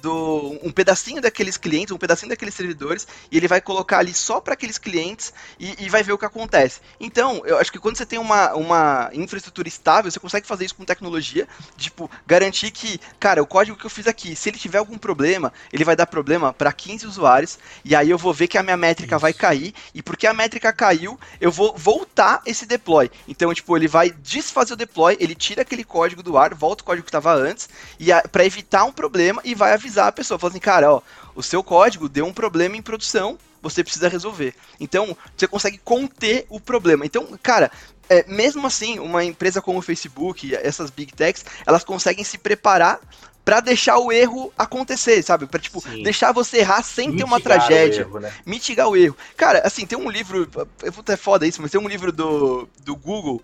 [0.01, 4.41] do um pedacinho daqueles clientes, um pedacinho daqueles servidores, e ele vai colocar ali só
[4.41, 6.81] para aqueles clientes e, e, vai ver o que acontece.
[6.99, 10.75] Então, eu acho que quando você tem uma, uma infraestrutura estável, você consegue fazer isso
[10.75, 11.47] com tecnologia,
[11.77, 15.53] tipo, garantir que, cara, o código que eu fiz aqui, se ele tiver algum problema,
[15.71, 18.77] ele vai dar problema para 15 usuários, e aí eu vou ver que a minha
[18.77, 19.21] métrica isso.
[19.21, 23.11] vai cair, e porque a métrica caiu, eu vou voltar esse deploy.
[23.27, 26.85] Então, tipo, ele vai desfazer o deploy, ele tira aquele código do ar, volta o
[26.85, 30.39] código que estava antes, e para evitar um problema e vai avisar avisar a pessoa,
[30.39, 31.01] falar assim, cara, ó,
[31.35, 34.55] o seu código deu um problema em produção, você precisa resolver.
[34.79, 37.05] Então, você consegue conter o problema.
[37.05, 37.71] Então, cara,
[38.09, 42.99] é, mesmo assim, uma empresa como o Facebook, essas big techs, elas conseguem se preparar
[43.43, 45.47] para deixar o erro acontecer, sabe?
[45.47, 46.03] Para tipo Sim.
[46.03, 48.33] deixar você errar sem Mitigar ter uma tragédia, o erro, né?
[48.45, 49.17] mitigar o erro.
[49.35, 50.47] Cara, assim, tem um livro,
[50.83, 53.41] eu vou ter foda isso, mas tem um livro do, do Google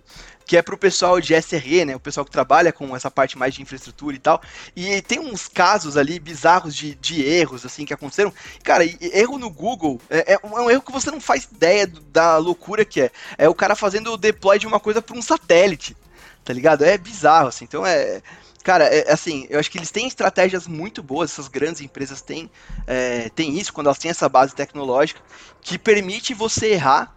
[0.47, 1.93] que é pro pessoal de SRE, né?
[1.93, 4.41] O pessoal que trabalha com essa parte mais de infraestrutura e tal.
[4.73, 8.33] E tem uns casos ali bizarros de, de erros, assim, que aconteceram.
[8.63, 12.85] Cara, erro no Google é, é, um erro que você não faz ideia da loucura
[12.85, 13.11] que é.
[13.37, 15.97] É o cara fazendo o deploy de uma coisa para um satélite,
[16.45, 16.85] tá ligado?
[16.85, 17.65] É bizarro, assim.
[17.65, 18.21] Então é.
[18.67, 22.51] Cara, é, assim, eu acho que eles têm estratégias muito boas, essas grandes empresas têm,
[22.85, 25.21] é, têm isso, quando elas têm essa base tecnológica,
[25.61, 27.15] que permite você errar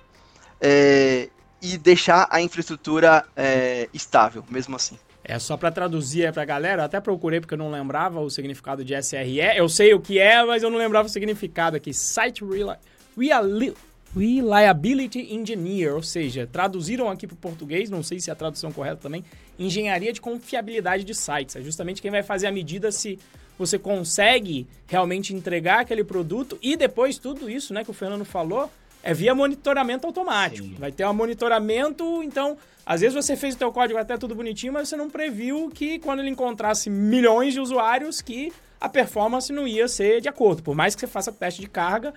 [0.61, 1.29] é,
[1.61, 4.97] e deixar a infraestrutura é, estável, mesmo assim.
[5.25, 8.85] É só para traduzir para a galera, até procurei porque eu não lembrava o significado
[8.85, 9.41] de SRE.
[9.57, 11.93] Eu sei o que é, mas eu não lembrava o significado aqui.
[11.93, 13.77] Site Reliability.
[14.17, 18.73] Reliability Engineer, ou seja, traduziram aqui para o português, não sei se é a tradução
[18.73, 19.25] correta também,
[19.59, 21.57] engenharia de confiabilidade de sites.
[21.57, 23.19] É justamente quem vai fazer a medida se
[23.57, 28.71] você consegue realmente entregar aquele produto e depois tudo isso, né, que o Fernando falou,
[29.03, 30.67] é via monitoramento automático.
[30.67, 30.77] Sim.
[30.79, 34.73] Vai ter um monitoramento, então, às vezes você fez o teu código até tudo bonitinho,
[34.73, 39.69] mas você não previu que quando ele encontrasse milhões de usuários que a performance não
[39.69, 40.63] ia ser de acordo.
[40.63, 42.15] Por mais que você faça teste de carga,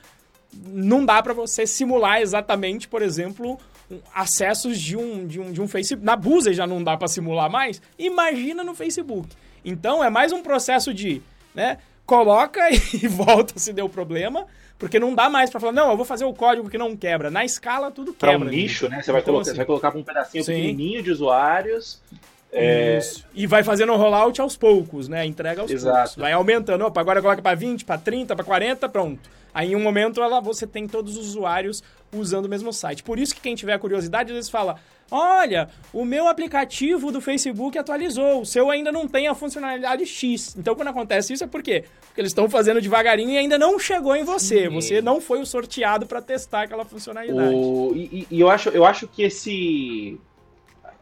[0.66, 3.60] não dá para você simular exatamente, por exemplo,
[4.14, 6.06] acessos de um, de um, de um Facebook.
[6.06, 7.82] Na Busa já não dá para simular mais.
[7.98, 9.30] Imagina no Facebook.
[9.64, 11.22] Então é mais um processo de,
[11.54, 11.78] né?
[12.06, 12.62] Coloca
[12.94, 14.46] e volta se deu problema,
[14.78, 17.32] porque não dá mais para falar, não, eu vou fazer o código que não quebra.
[17.32, 18.38] Na escala tudo quebra.
[18.38, 19.02] Para um nicho, né?
[19.02, 20.54] Você vai, então, colocar, assim, vai colocar um pedacinho Sim.
[20.54, 22.02] pequenininho de usuários.
[22.54, 23.00] É...
[23.34, 25.26] E vai fazendo rollout aos poucos, né?
[25.26, 25.96] Entrega aos Exato.
[25.96, 26.16] poucos.
[26.16, 26.86] Vai aumentando.
[26.86, 29.30] Opa, agora coloca para 20, para 30, para 40, pronto.
[29.54, 31.84] Aí em um momento ela, você tem todos os usuários
[32.14, 33.04] usando o mesmo site.
[33.04, 34.80] Por isso que quem tiver curiosidade, às vezes fala:
[35.12, 40.56] Olha, o meu aplicativo do Facebook atualizou, o seu ainda não tem a funcionalidade X.
[40.58, 41.84] Então, quando acontece isso, é por quê?
[42.08, 44.64] Porque eles estão fazendo devagarinho e ainda não chegou em você.
[44.64, 44.70] Sim.
[44.70, 47.54] Você não foi o sorteado para testar aquela funcionalidade.
[47.54, 47.94] O...
[47.96, 50.20] E, e, eu, acho, eu acho que esse.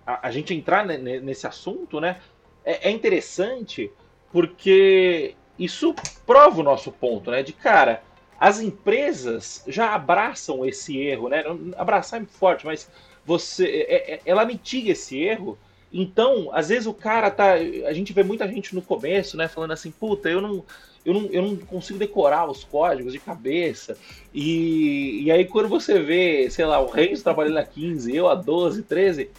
[0.06, 2.20] A, a gente entrar nesse assunto, né?
[2.64, 3.92] É, é interessante
[4.32, 5.94] porque isso
[6.26, 7.44] prova o nosso ponto, né?
[7.44, 8.02] De cara,
[8.40, 11.44] as empresas já abraçam esse erro, né?
[11.78, 12.90] Abraçar é muito forte, mas
[13.26, 15.58] você, é, é, ela mitiga esse erro.
[15.94, 17.54] Então, às vezes o cara tá.
[17.54, 19.48] A gente vê muita gente no começo, né?
[19.48, 20.64] Falando assim, puta, eu não.
[21.04, 23.98] Eu não, eu não consigo decorar os códigos de cabeça.
[24.32, 28.36] E, e aí, quando você vê, sei lá, o Reis trabalhando a 15, eu a
[28.36, 29.32] 12, 13,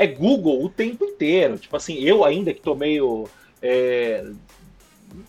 [0.00, 1.58] é Google o tempo inteiro.
[1.58, 3.28] Tipo assim, eu ainda que tô meio.
[3.62, 4.24] É,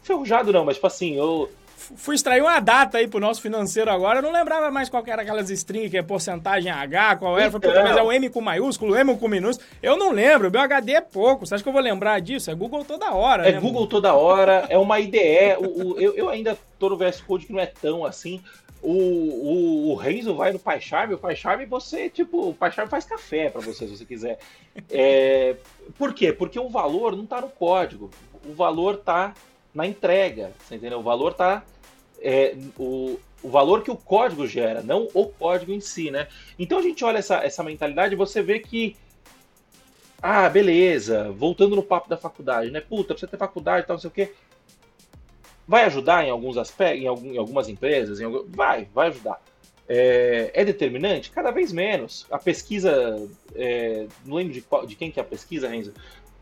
[0.01, 1.49] ferrujado não, mas tipo assim, eu
[1.97, 4.19] fui extrair uma data aí pro nosso financeiro agora.
[4.19, 7.51] Eu não lembrava mais qual era aquelas strings, que é porcentagem H, qual era.
[7.53, 7.84] Então.
[7.84, 9.67] Mas é o M com maiúsculo, o M com minúsculo.
[9.84, 11.45] Eu não lembro, o meu HD é pouco.
[11.45, 12.49] Você acha que eu vou lembrar disso?
[12.49, 13.47] É Google toda hora.
[13.47, 13.88] É né, Google mano?
[13.88, 15.57] toda hora, é uma IDE.
[15.59, 18.41] o, o, eu, eu ainda tô no VS Code que não é tão assim.
[18.82, 23.50] O, o, o Renzo vai no PyCharm, o PyCharm você, tipo, o PyCharm faz café
[23.50, 24.40] para você, se você quiser.
[24.90, 25.56] É,
[25.98, 26.34] por quê?
[26.34, 28.10] Porque o valor não tá no código,
[28.46, 29.36] o valor tá
[29.74, 31.00] na entrega, você entendeu?
[31.00, 31.64] O valor tá
[32.22, 36.28] é, o, o valor que o código gera, não o código em si, né?
[36.58, 38.96] Então a gente olha essa, essa mentalidade e você vê que
[40.22, 42.80] ah, beleza, voltando no papo da faculdade, né?
[42.80, 44.32] Puta, precisa ter faculdade e tal, não sei o quê.
[45.72, 48.19] Vai ajudar em alguns aspectos, em, algum, em algumas empresas?
[48.19, 48.43] Em algum...
[48.49, 49.41] Vai, vai ajudar.
[49.88, 51.32] É, é, determinante?
[51.32, 52.28] Cada vez menos.
[52.30, 55.93] A pesquisa, é, não lembro de, qual, de quem que é a pesquisa, Renzo,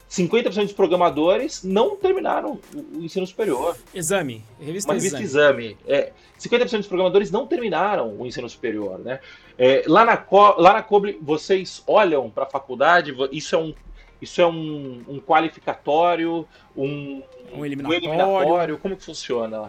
[0.09, 3.77] 50% dos programadores não terminaram o ensino superior.
[3.93, 4.43] Exame.
[4.59, 5.65] Revista, Uma revista exame.
[5.65, 5.77] exame.
[5.87, 8.97] É, 50% dos programadores não terminaram o ensino superior.
[8.97, 9.19] Né?
[9.59, 10.25] É, lá, na,
[10.57, 13.75] lá na Cobre, vocês olham para a faculdade, isso é um,
[14.21, 18.09] isso é um, um qualificatório, um, um eliminatório.
[18.09, 18.77] um, eliminatório.
[18.77, 19.67] Como que funciona lá?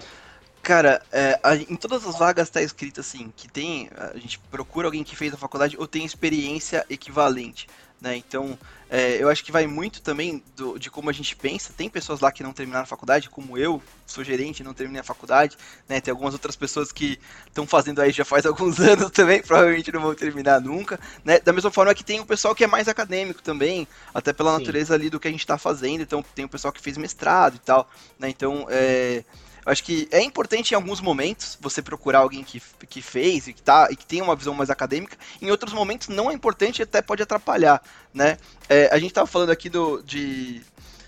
[0.62, 4.86] Cara, é, a, em todas as vagas está escrito assim, que tem, a gente procura
[4.86, 7.66] alguém que fez a faculdade ou tem experiência equivalente.
[8.00, 8.16] Né?
[8.16, 11.72] Então, é, eu acho que vai muito também do, de como a gente pensa.
[11.76, 15.04] Tem pessoas lá que não terminaram a faculdade, como eu, sou gerente, não terminei a
[15.04, 15.56] faculdade.
[15.88, 16.00] Né?
[16.00, 20.00] Tem algumas outras pessoas que estão fazendo aí já faz alguns anos também, provavelmente não
[20.00, 20.98] vão terminar nunca.
[21.24, 21.38] Né?
[21.40, 24.60] Da mesma forma que tem o pessoal que é mais acadêmico também, até pela Sim.
[24.60, 26.00] natureza ali do que a gente está fazendo.
[26.00, 27.88] Então, tem o pessoal que fez mestrado e tal.
[28.18, 28.30] Né?
[28.30, 29.24] Então, é
[29.64, 33.62] acho que é importante em alguns momentos você procurar alguém que, que fez e que,
[33.62, 35.16] tá, e que tem uma visão mais acadêmica.
[35.40, 37.82] Em outros momentos não é importante e até pode atrapalhar,
[38.12, 38.38] né?
[38.68, 40.62] É, a gente estava falando aqui do, de...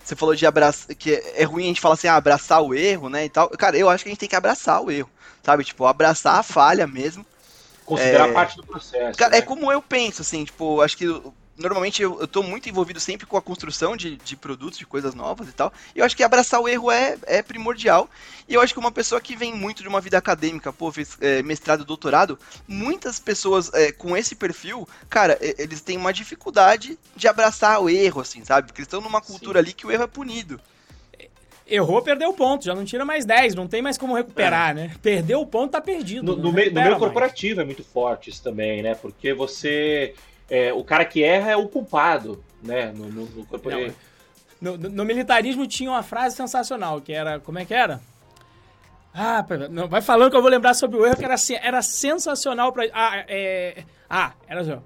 [0.04, 0.94] Você falou de abraçar...
[0.94, 3.48] Que é ruim a gente falar assim, ah, abraçar o erro, né, e tal.
[3.50, 5.10] Cara, eu acho que a gente tem que abraçar o erro,
[5.42, 5.64] sabe?
[5.64, 7.24] Tipo, abraçar a falha mesmo.
[7.84, 8.32] Considerar é...
[8.32, 9.18] parte do processo.
[9.18, 9.38] Cara, é né?
[9.38, 11.06] é como eu penso, assim, tipo, acho que
[11.62, 15.14] normalmente eu, eu tô muito envolvido sempre com a construção de, de produtos, de coisas
[15.14, 15.72] novas e tal.
[15.94, 18.08] E eu acho que abraçar o erro é, é primordial.
[18.48, 21.16] E eu acho que uma pessoa que vem muito de uma vida acadêmica, pô, fez
[21.20, 27.28] é, mestrado, doutorado, muitas pessoas é, com esse perfil, cara, eles têm uma dificuldade de
[27.28, 28.66] abraçar o erro, assim, sabe?
[28.68, 29.64] Porque eles estão numa cultura Sim.
[29.64, 30.60] ali que o erro é punido.
[31.66, 34.74] Errou, perdeu o ponto, já não tira mais 10, não tem mais como recuperar, é.
[34.74, 34.94] né?
[35.00, 36.36] Perdeu o ponto, tá perdido.
[36.36, 38.94] No, no, meio, no meio corporativo é muito forte isso também, né?
[38.94, 40.14] Porque você
[40.52, 42.92] é, o cara que erra é o culpado, né?
[42.94, 43.24] No, no,
[44.60, 47.40] no, no, no militarismo tinha uma frase sensacional, que era.
[47.40, 48.02] Como é que era?
[49.14, 52.70] Ah, não, vai falando que eu vou lembrar sobre o erro, que era, era sensacional
[52.70, 52.84] pra.
[52.92, 54.78] Ah, é, ah, era assim, ó.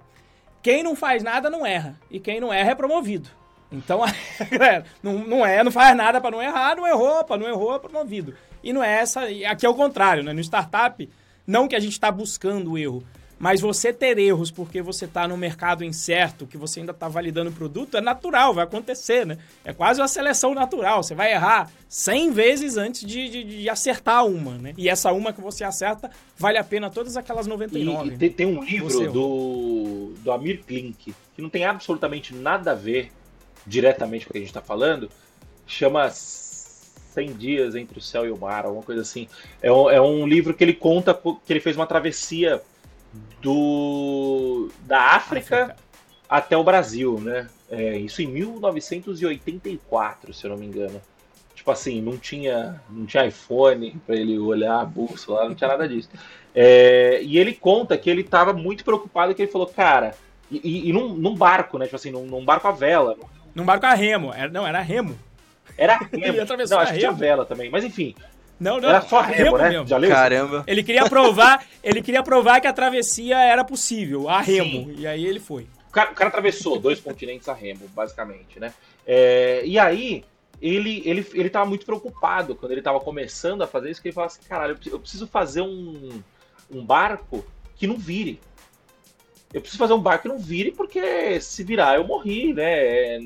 [0.63, 1.99] Quem não faz nada não erra.
[2.13, 3.29] E quem não erra é promovido.
[3.73, 4.03] Então,
[4.49, 7.75] galera, não, não é, não faz nada para não errar, não errou, para não errou,
[7.75, 8.37] é promovido.
[8.63, 9.23] E não é essa.
[9.49, 10.33] Aqui é o contrário, né?
[10.33, 11.11] No startup,
[11.45, 13.05] não que a gente está buscando o erro,
[13.39, 17.51] mas você ter erros porque você está no mercado incerto, que você ainda está validando
[17.51, 19.39] o produto, é natural, vai acontecer, né?
[19.65, 21.03] É quase uma seleção natural.
[21.03, 24.73] Você vai errar 100 vezes antes de, de, de acertar uma, né?
[24.77, 28.11] E essa uma que você acerta vale a pena todas aquelas 99.
[28.11, 32.73] E, e tem, tem, um livro do, do Amir Klink, que não tem absolutamente nada
[32.73, 33.13] a ver
[33.67, 35.11] diretamente com o que a gente está falando,
[35.67, 39.29] chama 100 dias entre o céu e o mar, alguma coisa assim.
[39.61, 42.63] É um, é um livro que ele conta que ele fez uma travessia
[43.41, 45.77] do da África, África.
[46.29, 47.49] até o Brasil, né?
[47.71, 51.01] É, isso em 1984, se eu não me engano.
[51.55, 55.89] Tipo assim, não tinha, não tinha iPhone para ele olhar a bússola, não tinha nada
[55.89, 56.09] disso.
[56.55, 60.15] É, e ele conta que ele estava muito preocupado, que ele falou, cara,
[60.51, 61.87] e, e, num, num, barco, né?
[61.87, 63.17] Tipo assim, num, num, barco a vela.
[63.55, 65.19] Num barco a remo, era, não, era remo.
[65.77, 66.39] Era remo.
[66.71, 68.15] não, acho que tinha vela também, mas enfim.
[68.59, 68.89] Não, não.
[68.89, 69.71] Era só remo, né?
[69.71, 69.87] Mesmo.
[69.87, 70.65] Já leu Caramba.
[70.67, 74.87] Ele queria provar, ele queria provar que a travessia era possível, a remo.
[74.87, 74.95] Sim.
[74.99, 75.67] E aí ele foi.
[75.89, 78.73] O cara, o cara atravessou dois continentes a remo, basicamente, né?
[79.07, 80.25] É, e aí,
[80.61, 84.15] ele, ele, ele tava muito preocupado quando ele tava começando a fazer isso, que ele
[84.15, 86.23] falava assim, caralho, eu preciso fazer um,
[86.71, 87.45] um barco
[87.77, 88.41] que não vire.
[89.57, 93.17] Eu preciso fazer um barco que não vire, porque se virar eu morri, né?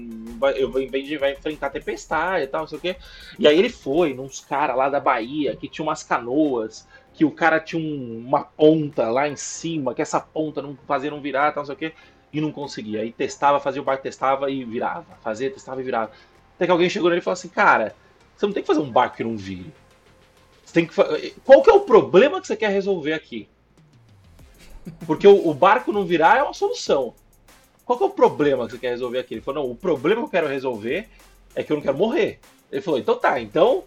[0.56, 2.96] Eu vai enfrentar tempestade e tal, não sei o quê.
[3.36, 7.32] E aí ele foi nos caras lá da Bahia, que tinha umas canoas, que o
[7.32, 11.50] cara tinha um, uma ponta lá em cima, que essa ponta não fazia não virar,
[11.50, 11.92] tal, não sei o quê,
[12.32, 13.00] e não conseguia.
[13.00, 15.18] Aí testava, fazia o barco, testava e virava.
[15.24, 16.12] Fazia, testava e virava.
[16.54, 17.92] Até que alguém chegou nele e falou assim, cara,
[18.36, 19.74] você não tem que fazer um barco que não vire.
[20.64, 20.94] Você tem que
[21.44, 23.48] Qual que é o problema que você quer resolver aqui?
[25.06, 27.14] Porque o, o, barco não virar é uma solução.
[27.84, 29.34] Qual é o problema que você quer resolver aqui?
[29.34, 31.08] Ele falou, não, o problema que eu quero resolver
[31.54, 32.38] é que eu não quero morrer.
[32.70, 33.84] Ele falou, então tá, então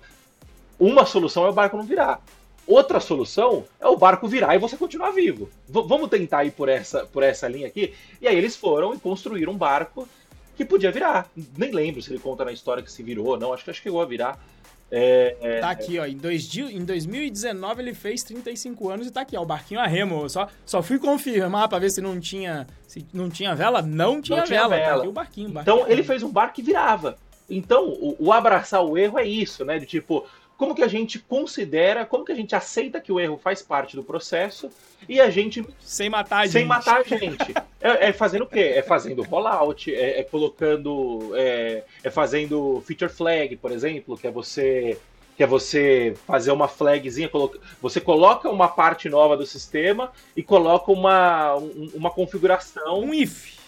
[0.80, 2.22] uma solução é o barco não virar.
[2.66, 5.50] Outra solução é o barco virar e você continuar vivo.
[5.68, 7.94] V vamos tentar ir por essa, por essa linha aqui.
[8.22, 10.08] E aí eles foram e construíram um barco
[10.56, 11.30] que podia virar.
[11.58, 13.54] Nem lembro se ele conta na história que se virou ou não.
[13.54, 14.42] Acho que acho que chegou a virar.
[14.96, 16.06] É, é, tá aqui, ó.
[16.06, 19.42] Em, dois, em 2019 ele fez 35 anos e tá aqui, ó.
[19.42, 20.30] O barquinho a remo.
[20.30, 23.82] só, só fui confirmar pra ver se não tinha, se não tinha vela.
[23.82, 24.76] Não tinha não vela.
[24.76, 24.86] Tinha vela.
[24.86, 25.76] Tá aqui o barquinho, o barquinho.
[25.78, 27.18] Então ele fez um barco que virava.
[27.50, 29.80] Então o, o abraçar o erro é isso, né?
[29.80, 30.28] De tipo,
[30.58, 33.96] como que a gente considera, como que a gente aceita que o erro faz parte
[33.96, 34.70] do processo
[35.08, 35.66] e a gente.
[35.80, 36.54] Sem matar a gente.
[36.54, 37.54] Sem matar a gente.
[37.82, 38.74] é, é, fazendo o quê?
[38.76, 41.32] É fazendo rollout, é, é colocando.
[41.36, 44.98] É, é, fazendo feature flag, por exemplo, que é você.
[45.36, 47.28] Que é você fazer uma flagzinha,
[47.82, 51.56] você coloca uma parte nova do sistema e coloca uma,
[51.96, 53.00] uma configuração.
[53.00, 53.63] Um if.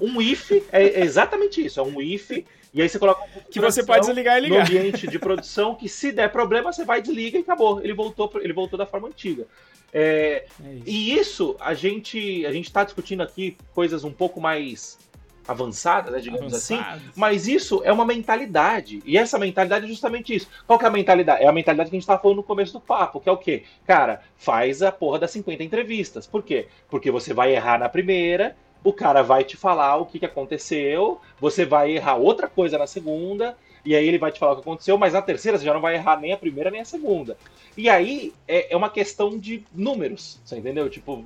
[0.00, 2.30] Um if é exatamente isso, é um if
[2.74, 5.74] e aí você coloca um que você pode desligar e ligar no ambiente de produção
[5.74, 7.80] que se der problema você vai desliga e acabou.
[7.80, 9.46] Ele voltou, ele voltou da forma antiga.
[9.92, 10.84] É, é isso.
[10.86, 14.98] E isso a gente a gente está discutindo aqui coisas um pouco mais
[15.46, 16.78] avançadas, né, digamos assim,
[17.16, 19.02] mas isso é uma mentalidade.
[19.04, 20.48] E essa mentalidade é justamente isso.
[20.66, 21.42] Qual que é a mentalidade?
[21.42, 23.36] É a mentalidade que a gente estava falando no começo do papo, que é o
[23.36, 23.64] quê?
[23.84, 26.26] Cara, faz a porra das 50 entrevistas.
[26.26, 26.68] Por quê?
[26.88, 31.20] Porque você vai errar na primeira, o cara vai te falar o que, que aconteceu,
[31.40, 34.62] você vai errar outra coisa na segunda, e aí ele vai te falar o que
[34.62, 37.36] aconteceu, mas na terceira você já não vai errar nem a primeira nem a segunda.
[37.76, 40.88] E aí é, é uma questão de números, você entendeu?
[40.88, 41.24] Tipo,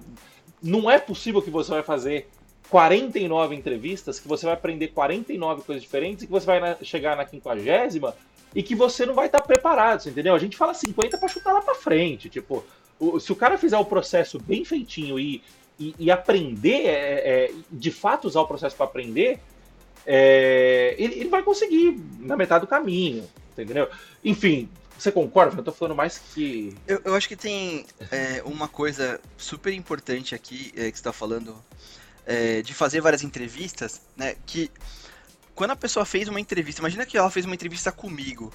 [0.62, 2.28] não é possível que você vai fazer
[2.70, 7.16] 49 entrevistas, que você vai aprender 49 coisas diferentes e que você vai na, chegar
[7.16, 8.14] na quinquagésima
[8.54, 10.34] e que você não vai estar preparado, você entendeu?
[10.34, 12.64] A gente fala 50 para chutar lá para frente, tipo,
[13.20, 15.42] se o cara fizer o processo bem feitinho e
[15.78, 19.40] e, e aprender, é, é, de fato usar o processo para aprender,
[20.06, 23.88] é, ele, ele, vai conseguir na metade do caminho, entendeu?
[24.24, 25.58] Enfim, você concorda?
[25.58, 26.74] Eu tô falando mais que.
[26.86, 31.12] Eu, eu acho que tem é, uma coisa super importante aqui é, que você tá
[31.12, 31.54] falando
[32.24, 34.36] é, de fazer várias entrevistas, né?
[34.46, 34.70] Que
[35.54, 38.52] quando a pessoa fez uma entrevista, imagina que ela fez uma entrevista comigo.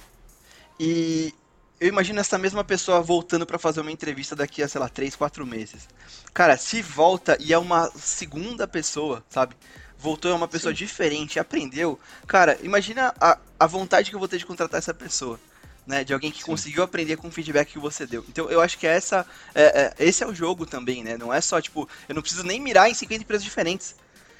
[0.80, 1.34] E
[1.82, 5.16] eu imagino essa mesma pessoa voltando para fazer uma entrevista daqui a, sei lá, 3,
[5.16, 5.88] 4 meses.
[6.32, 9.56] Cara, se volta e é uma segunda pessoa, sabe?
[9.98, 10.78] Voltou é uma pessoa Sim.
[10.78, 11.98] diferente, aprendeu.
[12.24, 15.40] Cara, imagina a, a vontade que eu vou ter de contratar essa pessoa.
[15.84, 16.44] Né, de alguém que Sim.
[16.44, 18.24] conseguiu aprender com o feedback que você deu.
[18.28, 21.16] Então eu acho que essa, é, é, esse é o jogo também, né?
[21.16, 23.96] Não é só, tipo, eu não preciso nem mirar em 50 empresas diferentes.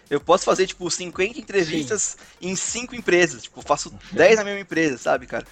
[0.08, 2.50] Eu posso fazer, tipo, 50 entrevistas Sim.
[2.50, 3.42] em 5 empresas.
[3.42, 5.44] Tipo, faço 10 na mesma empresa, sabe, cara?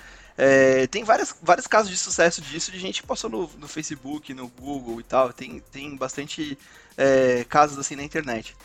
[0.42, 4.32] É, tem várias, vários casos de sucesso disso, de gente que passou no, no Facebook,
[4.32, 5.34] no Google e tal.
[5.34, 6.56] Tem, tem bastante
[6.96, 8.56] é, casos assim na internet.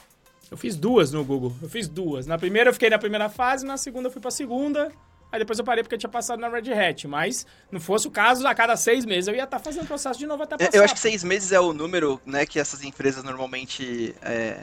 [0.49, 1.53] Eu fiz duas no Google.
[1.61, 2.25] Eu fiz duas.
[2.25, 4.89] Na primeira eu fiquei na primeira fase, na segunda eu fui pra segunda.
[5.31, 7.07] Aí depois eu parei porque eu tinha passado na Red Hat.
[7.07, 10.19] Mas não fosse o caso, a cada seis meses eu ia estar tá fazendo processo
[10.19, 10.75] de novo até passar.
[10.75, 14.59] Eu acho que seis meses é o número né, que essas empresas normalmente é,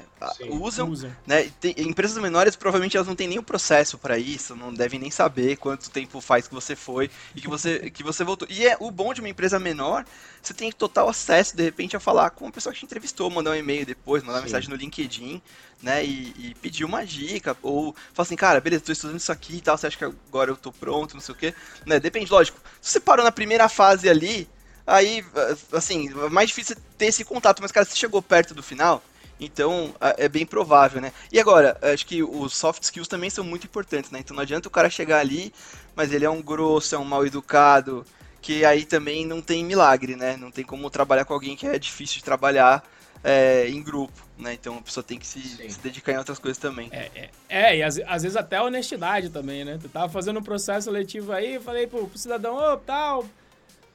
[0.49, 0.89] usam.
[0.89, 1.15] usam.
[1.27, 1.51] Né?
[1.61, 5.57] Tem, empresas menores provavelmente elas não têm o processo para isso, não devem nem saber
[5.57, 8.49] quanto tempo faz que você foi e que você, que você voltou.
[8.51, 10.05] E é o bom de uma empresa menor,
[10.43, 13.51] você tem total acesso, de repente, a falar com uma pessoa que te entrevistou, mandar
[13.51, 15.43] um e-mail depois, mandar uma mensagem no LinkedIn
[15.83, 19.57] né, e, e, pedir uma dica, ou falar assim, cara, beleza, tô estudando isso aqui
[19.57, 21.55] e tal, você acha que agora eu tô pronto, não sei o quê,
[21.85, 24.49] né, depende, lógico, se você parou na primeira fase ali,
[24.87, 25.25] aí,
[25.73, 29.03] assim, é mais difícil ter esse contato, mas, cara, você chegou perto do final,
[29.41, 31.13] então é bem provável, né?
[31.33, 34.21] E agora, acho que os soft skills também são muito importantes, né?
[34.21, 35.53] Então não adianta o cara chegar ali,
[35.97, 38.07] mas ele é um grosso, é um mal educado,
[38.41, 40.37] que aí também não tem milagre, né?
[40.37, 42.85] Não tem como trabalhar com alguém que é difícil de trabalhar
[43.25, 44.55] é, em grupo, né?
[44.55, 46.89] Então a pessoa tem que se, se dedicar em outras coisas também.
[46.91, 49.79] É, é, é e às, às, vezes até a honestidade também, né?
[49.81, 53.25] Tu tava fazendo um processo seletivo aí, falei pro, pro cidadão, ô, oh, tal,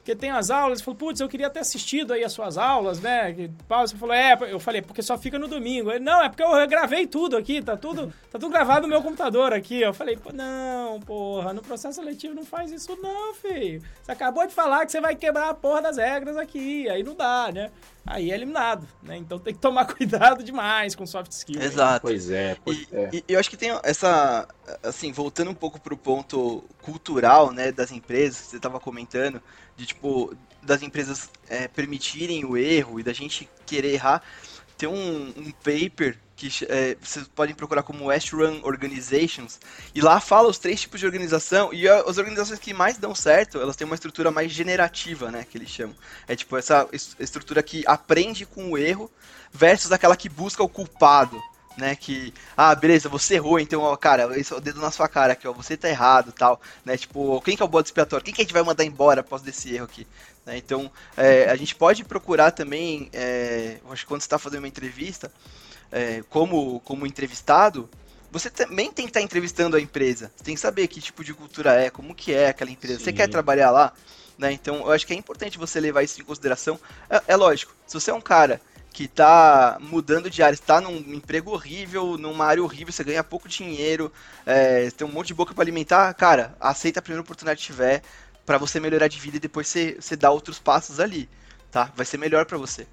[0.08, 2.98] porque tem as aulas, ele falou, putz, eu queria ter assistido aí as suas aulas,
[2.98, 3.30] né?
[3.34, 5.90] Que, você falou, é, eu falei, porque só fica no domingo.
[5.90, 9.02] Ele, não, é porque eu gravei tudo aqui, tá tudo, tá tudo gravado no meu
[9.02, 9.82] computador aqui.
[9.82, 13.82] Eu falei, pô, não, porra, no processo seletivo não faz isso não, filho.
[14.02, 17.14] Você acabou de falar que você vai quebrar a porra das regras aqui, aí não
[17.14, 17.70] dá, né?
[18.08, 19.18] aí é eliminado, né?
[19.18, 21.62] Então tem que tomar cuidado demais com soft skills.
[21.62, 22.00] Exato.
[22.00, 23.10] Pois é, pois E, é.
[23.12, 24.48] e eu acho que tem essa,
[24.82, 29.42] assim, voltando um pouco pro ponto cultural, né, das empresas, que você estava comentando,
[29.78, 34.22] de tipo, das empresas é, permitirem o erro e da gente querer errar,
[34.76, 39.58] tem um, um paper que é, vocês podem procurar como West Run Organizations,
[39.92, 43.58] e lá fala os três tipos de organização, e as organizações que mais dão certo,
[43.58, 45.96] elas têm uma estrutura mais generativa, né, que eles chamam.
[46.28, 49.10] É tipo essa es- estrutura que aprende com o erro
[49.52, 51.42] versus aquela que busca o culpado,
[51.78, 55.08] né, que, ah, beleza, você errou, então, ó, cara, esse é o dedo na sua
[55.08, 58.24] cara aqui, ó, você tá errado, tal, né, tipo, quem que é o bode expiatório?
[58.24, 60.06] Quem que a gente vai mandar embora após desse erro aqui?
[60.44, 64.60] Né, então, é, a gente pode procurar também, é, acho que quando você tá fazendo
[64.60, 65.32] uma entrevista,
[65.92, 67.88] é, como, como entrevistado,
[68.30, 70.30] você também tem que estar entrevistando a empresa.
[70.36, 72.98] Você tem que saber que tipo de cultura é, como que é aquela empresa.
[72.98, 73.14] Você Sim.
[73.14, 73.94] quer trabalhar lá?
[74.36, 74.52] Né?
[74.52, 76.78] Então, eu acho que é importante você levar isso em consideração.
[77.08, 78.60] É, é lógico, se você é um cara
[78.92, 83.48] que está mudando de área, está num emprego horrível, numa área horrível, você ganha pouco
[83.48, 84.12] dinheiro,
[84.44, 88.02] é, tem um monte de boca para alimentar, cara, aceita a primeira oportunidade que tiver
[88.44, 91.28] para você melhorar de vida e depois você, você dá outros passos ali,
[91.70, 91.92] tá?
[91.94, 92.86] Vai ser melhor para você.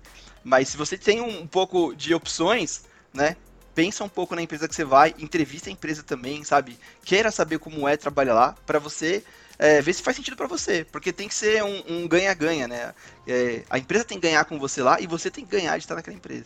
[0.44, 3.36] Mas se você tem um, um pouco de opções, né?
[3.74, 6.80] Pensa um pouco na empresa que você vai, entrevista a empresa também, sabe?
[7.04, 9.24] Queira saber como é trabalhar lá, para você
[9.58, 12.94] é, ver se faz sentido para você, porque tem que ser um ganha-ganha, né?
[13.28, 15.84] É, a empresa tem que ganhar com você lá e você tem que ganhar de
[15.84, 16.46] estar naquela empresa.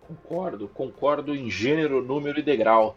[0.00, 2.96] Concordo, concordo em gênero, número e degrau.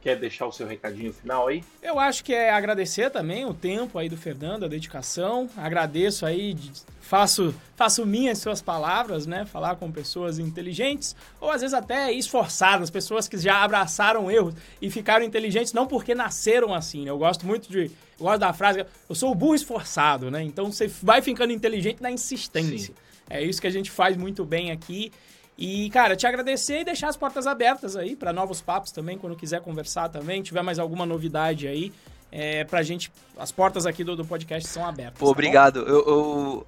[0.07, 1.61] Quer deixar o seu recadinho final aí?
[1.83, 5.49] Eu acho que é agradecer também o tempo aí do Fernando, a dedicação.
[5.57, 6.55] Agradeço aí,
[7.01, 9.43] faço, faço minhas suas palavras, né?
[9.43, 14.89] Falar com pessoas inteligentes, ou às vezes até esforçadas, pessoas que já abraçaram erros e
[14.89, 17.09] ficaram inteligentes, não porque nasceram assim, né?
[17.09, 17.91] Eu gosto muito de.
[18.17, 20.41] Eu gosto da frase, eu sou o burro esforçado, né?
[20.41, 22.95] Então você vai ficando inteligente na insistência.
[22.95, 23.01] Sim.
[23.29, 25.11] É isso que a gente faz muito bem aqui.
[25.57, 29.35] E, cara, te agradecer e deixar as portas abertas aí para novos papos também, quando
[29.35, 31.91] quiser conversar também, tiver mais alguma novidade aí,
[32.31, 33.11] é, pra gente.
[33.37, 35.13] As portas aqui do, do podcast são abertas.
[35.15, 35.31] tá Pô, bom?
[35.31, 35.79] obrigado.
[35.79, 36.67] Eu, eu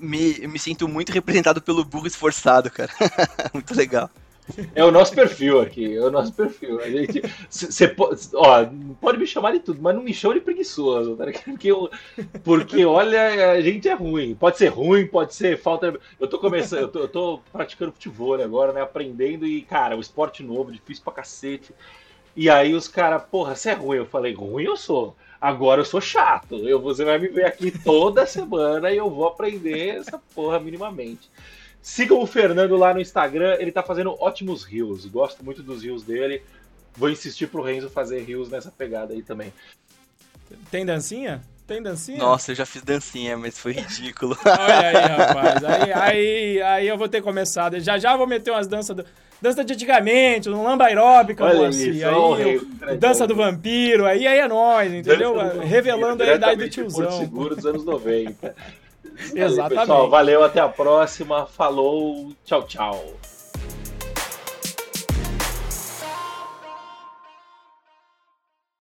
[0.00, 2.90] me, eu me sinto muito representado pelo burro esforçado, cara.
[3.52, 4.10] muito legal.
[4.74, 6.80] É o nosso perfil aqui, é o nosso perfil.
[6.80, 8.66] A gente, você pode, ó,
[9.00, 11.24] pode me chamar de tudo, mas não me chama de preguiçoso, tá?
[11.44, 11.90] Porque, eu-
[12.42, 14.34] porque olha, a gente é ruim.
[14.34, 15.98] Pode ser ruim, pode ser falta.
[16.20, 18.82] Eu tô começando, eu tô, eu tô praticando futebol agora, né?
[18.82, 21.72] Aprendendo e, cara, o esporte novo, difícil pra cacete.
[22.36, 23.98] E aí os caras, porra, você é ruim.
[23.98, 25.16] Eu falei, ruim eu sou.
[25.40, 26.56] Agora eu sou chato.
[26.68, 31.30] Eu, você vai me ver aqui toda semana e eu vou aprender essa porra minimamente.
[31.84, 35.04] Sigam o Fernando lá no Instagram, ele tá fazendo ótimos rios.
[35.04, 36.40] Gosto muito dos rios dele.
[36.96, 39.52] Vou insistir pro Renzo fazer rios nessa pegada aí também.
[40.70, 41.42] Tem dancinha?
[41.66, 42.16] Tem dancinha?
[42.16, 44.34] Nossa, eu já fiz dancinha, mas foi ridículo.
[44.46, 45.64] Olha aí, rapaz.
[45.64, 47.78] Aí, aí, aí eu vou ter começado.
[47.78, 48.96] Já já vou meter umas danças.
[48.96, 49.04] Do...
[49.42, 51.96] Dança de antigamente, um lamba aeróbica, Olha Moacir.
[51.96, 52.60] isso, aí, o rei,
[52.98, 55.34] dança do vampiro, aí, aí é nóis, entendeu?
[55.34, 57.18] Dança do Vampiro, Revelando a idade do de Porto tiozão.
[57.20, 58.54] Seguro dos anos 90.
[59.34, 59.80] Exatamente.
[59.80, 61.46] Pessoal, valeu, até a próxima.
[61.46, 63.04] Falou, tchau, tchau.